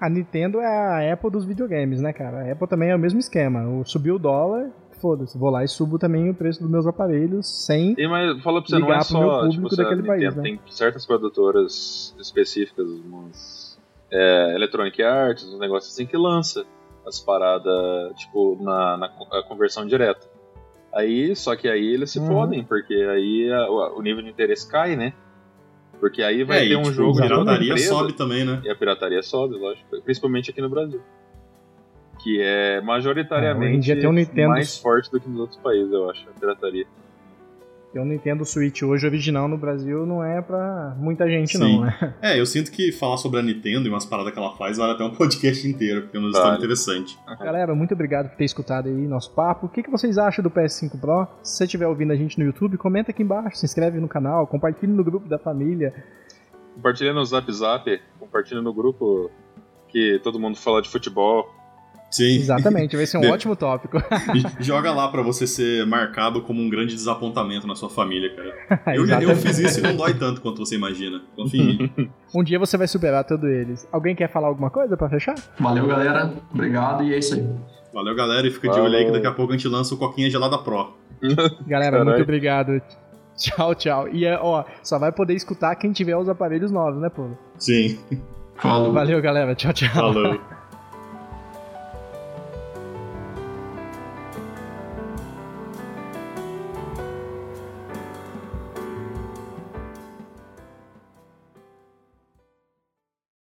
A 0.00 0.10
Nintendo 0.10 0.58
é 0.60 0.66
a 1.10 1.12
Apple 1.12 1.30
dos 1.30 1.44
videogames, 1.44 2.00
né, 2.02 2.12
cara? 2.12 2.38
A 2.48 2.52
Apple 2.52 2.68
também 2.68 2.90
é 2.90 2.94
o 2.96 2.98
mesmo 2.98 3.18
esquema. 3.20 3.66
O- 3.68 3.84
Subiu 3.84 4.16
o 4.16 4.18
dólar, 4.18 4.70
foda-se, 5.00 5.36
vou 5.38 5.50
lá 5.50 5.64
e 5.64 5.68
subo 5.68 5.98
também 5.98 6.30
o 6.30 6.34
preço 6.34 6.60
dos 6.60 6.70
meus 6.70 6.86
aparelhos 6.86 7.46
sem. 7.46 7.94
E, 7.98 8.06
mas 8.08 8.42
fala 8.42 8.60
pra 8.60 8.68
você, 8.68 8.78
não 8.78 8.88
é 8.88 8.92
Ligar 8.92 9.06
pro 9.06 9.18
meu 9.18 9.28
só 9.30 9.40
público 9.40 9.68
tipo, 9.68 9.76
daquele 9.76 10.02
país, 10.02 10.22
Nintendo 10.22 10.36
né? 10.36 10.42
tem 10.42 10.60
certas 10.72 11.06
produtoras 11.06 12.14
específicas, 12.18 12.86
umas 12.88 13.78
é, 14.10 14.54
Electronic 14.54 15.02
Arts, 15.02 15.44
uns 15.44 15.58
negócios 15.58 15.92
assim 15.92 16.06
que 16.06 16.16
lança 16.16 16.64
as 17.06 17.20
paradas, 17.20 17.72
tipo, 18.16 18.58
na, 18.60 18.96
na 18.96 19.42
conversão 19.48 19.86
direta. 19.86 20.26
Aí, 20.92 21.36
só 21.36 21.54
que 21.54 21.68
aí 21.68 21.94
eles 21.94 22.10
se 22.10 22.18
Uhum. 22.18 22.26
fodem, 22.26 22.64
porque 22.64 22.94
aí 22.94 23.52
a- 23.52 23.70
o, 23.70 24.00
nível 24.02 24.22
de 24.22 24.30
interesse 24.30 24.66
cai, 24.68 24.96
né? 24.96 25.12
Porque 26.00 26.22
aí 26.22 26.42
vai 26.42 26.58
é, 26.58 26.60
ter 26.68 26.72
e, 26.72 26.76
um 26.76 26.82
tipo, 26.82 26.94
jogo 26.94 27.18
a 27.18 27.22
pirataria 27.22 27.64
empresa, 27.72 27.88
sobe 27.88 28.12
também, 28.14 28.44
né? 28.44 28.60
e 28.64 28.70
a 28.70 28.74
pirataria 28.74 29.22
sobe, 29.22 29.56
lógico, 29.56 30.00
principalmente 30.02 30.50
aqui 30.50 30.60
no 30.60 30.68
Brasil. 30.68 31.00
Que 32.26 32.40
é 32.42 32.78
É, 32.78 32.80
majoritariamente 32.80 33.84
dia 33.84 33.94
tem 34.00 34.08
um 34.08 34.12
Nintendo- 34.12 34.48
mais 34.48 34.76
forte 34.78 35.08
do 35.12 35.20
que 35.20 35.28
nos 35.28 35.38
outros 35.38 35.60
países, 35.60 35.92
eu 35.92 36.10
acho, 36.10 36.28
a 36.28 36.32
pirataria. 36.40 36.84
O 37.94 38.04
Nintendo 38.04 38.44
Switch 38.44 38.82
hoje 38.82 39.06
original 39.06 39.46
no 39.46 39.56
Brasil 39.56 40.04
não 40.04 40.22
é 40.22 40.42
pra 40.42 40.94
muita 40.98 41.26
gente, 41.30 41.56
Sim. 41.56 41.76
não, 41.78 41.80
né? 41.86 42.14
É, 42.20 42.38
eu 42.38 42.44
sinto 42.44 42.72
que 42.72 42.90
falar 42.90 43.16
sobre 43.16 43.38
a 43.38 43.42
Nintendo 43.44 43.86
e 43.86 43.88
umas 43.88 44.04
paradas 44.04 44.32
que 44.34 44.38
ela 44.40 44.54
faz 44.56 44.76
vale 44.76 44.92
até 44.92 45.04
um 45.04 45.12
podcast 45.14 45.66
inteiro, 45.68 46.02
porque 46.02 46.16
é 46.16 46.20
uma 46.20 46.28
história 46.28 46.48
Vale. 46.50 46.58
interessante. 46.58 47.16
Galera, 47.38 47.74
muito 47.76 47.94
obrigado 47.94 48.28
por 48.28 48.36
ter 48.36 48.44
escutado 48.44 48.88
aí 48.88 48.92
nosso 49.06 49.32
papo. 49.32 49.66
O 49.66 49.68
que, 49.68 49.82
que 49.84 49.90
vocês 49.90 50.18
acham 50.18 50.42
do 50.42 50.50
PS5 50.50 51.00
Pro? 51.00 51.28
Se 51.44 51.56
você 51.58 51.64
estiver 51.64 51.86
ouvindo 51.86 52.12
a 52.12 52.16
gente 52.16 52.38
no 52.40 52.44
YouTube, 52.44 52.76
comenta 52.76 53.12
aqui 53.12 53.22
embaixo, 53.22 53.56
se 53.56 53.64
inscreve 53.64 53.98
no 54.00 54.08
canal, 54.08 54.46
compartilhe 54.48 54.92
no 54.92 55.04
grupo 55.04 55.28
da 55.28 55.38
família. 55.38 55.94
Compartilha 56.74 57.14
no 57.14 57.24
Zap 57.24 57.50
Zap, 57.52 58.00
compartilha 58.18 58.60
no 58.60 58.74
grupo 58.74 59.30
que 59.88 60.20
todo 60.22 60.38
mundo 60.40 60.58
fala 60.58 60.82
de 60.82 60.90
futebol. 60.90 61.48
Sim. 62.16 62.36
Exatamente, 62.36 62.96
vai 62.96 63.04
ser 63.04 63.18
um 63.18 63.28
ótimo 63.30 63.54
tópico. 63.54 63.98
Joga 64.58 64.90
lá 64.90 65.06
pra 65.08 65.20
você 65.20 65.46
ser 65.46 65.84
marcado 65.86 66.40
como 66.40 66.62
um 66.62 66.70
grande 66.70 66.94
desapontamento 66.94 67.66
na 67.66 67.74
sua 67.74 67.90
família, 67.90 68.34
cara. 68.34 68.86
Eu, 68.96 69.06
eu 69.06 69.36
fiz 69.36 69.58
isso 69.58 69.80
e 69.80 69.82
não 69.82 69.94
dói 69.94 70.14
tanto 70.14 70.40
quanto 70.40 70.58
você 70.58 70.76
imagina. 70.76 71.20
Mim. 71.52 71.90
Um 72.34 72.42
dia 72.42 72.58
você 72.58 72.76
vai 72.76 72.88
superar 72.88 73.24
todos 73.24 73.48
eles. 73.48 73.86
Alguém 73.92 74.14
quer 74.14 74.30
falar 74.30 74.48
alguma 74.48 74.70
coisa 74.70 74.96
pra 74.96 75.08
fechar? 75.08 75.34
Valeu, 75.58 75.86
galera. 75.86 76.32
Obrigado 76.52 77.04
e 77.04 77.14
é 77.14 77.18
isso 77.18 77.34
aí. 77.34 77.46
Valeu, 77.92 78.14
galera, 78.14 78.46
e 78.46 78.50
fica 78.50 78.68
de 78.68 78.80
olho 78.80 78.94
aí 78.94 79.04
que 79.04 79.12
daqui 79.12 79.26
a 79.26 79.32
pouco 79.32 79.52
a 79.52 79.56
gente 79.56 79.68
lança 79.68 79.94
o 79.94 79.98
Coquinha 79.98 80.30
Gelada 80.30 80.58
Pro. 80.58 80.94
Galera, 81.66 82.04
muito 82.04 82.22
obrigado. 82.22 82.80
Tchau, 83.36 83.74
tchau. 83.74 84.08
E 84.08 84.24
é, 84.24 84.38
ó, 84.40 84.64
só 84.82 84.98
vai 84.98 85.12
poder 85.12 85.34
escutar 85.34 85.76
quem 85.76 85.92
tiver 85.92 86.16
os 86.16 86.28
aparelhos 86.28 86.70
novos, 86.70 87.00
né, 87.00 87.08
pô? 87.08 87.28
Sim. 87.58 87.98
Falou. 88.56 88.92
Valeu, 88.92 89.20
galera. 89.20 89.54
Tchau, 89.54 89.72
tchau. 89.72 89.88
Falou. 89.90 90.40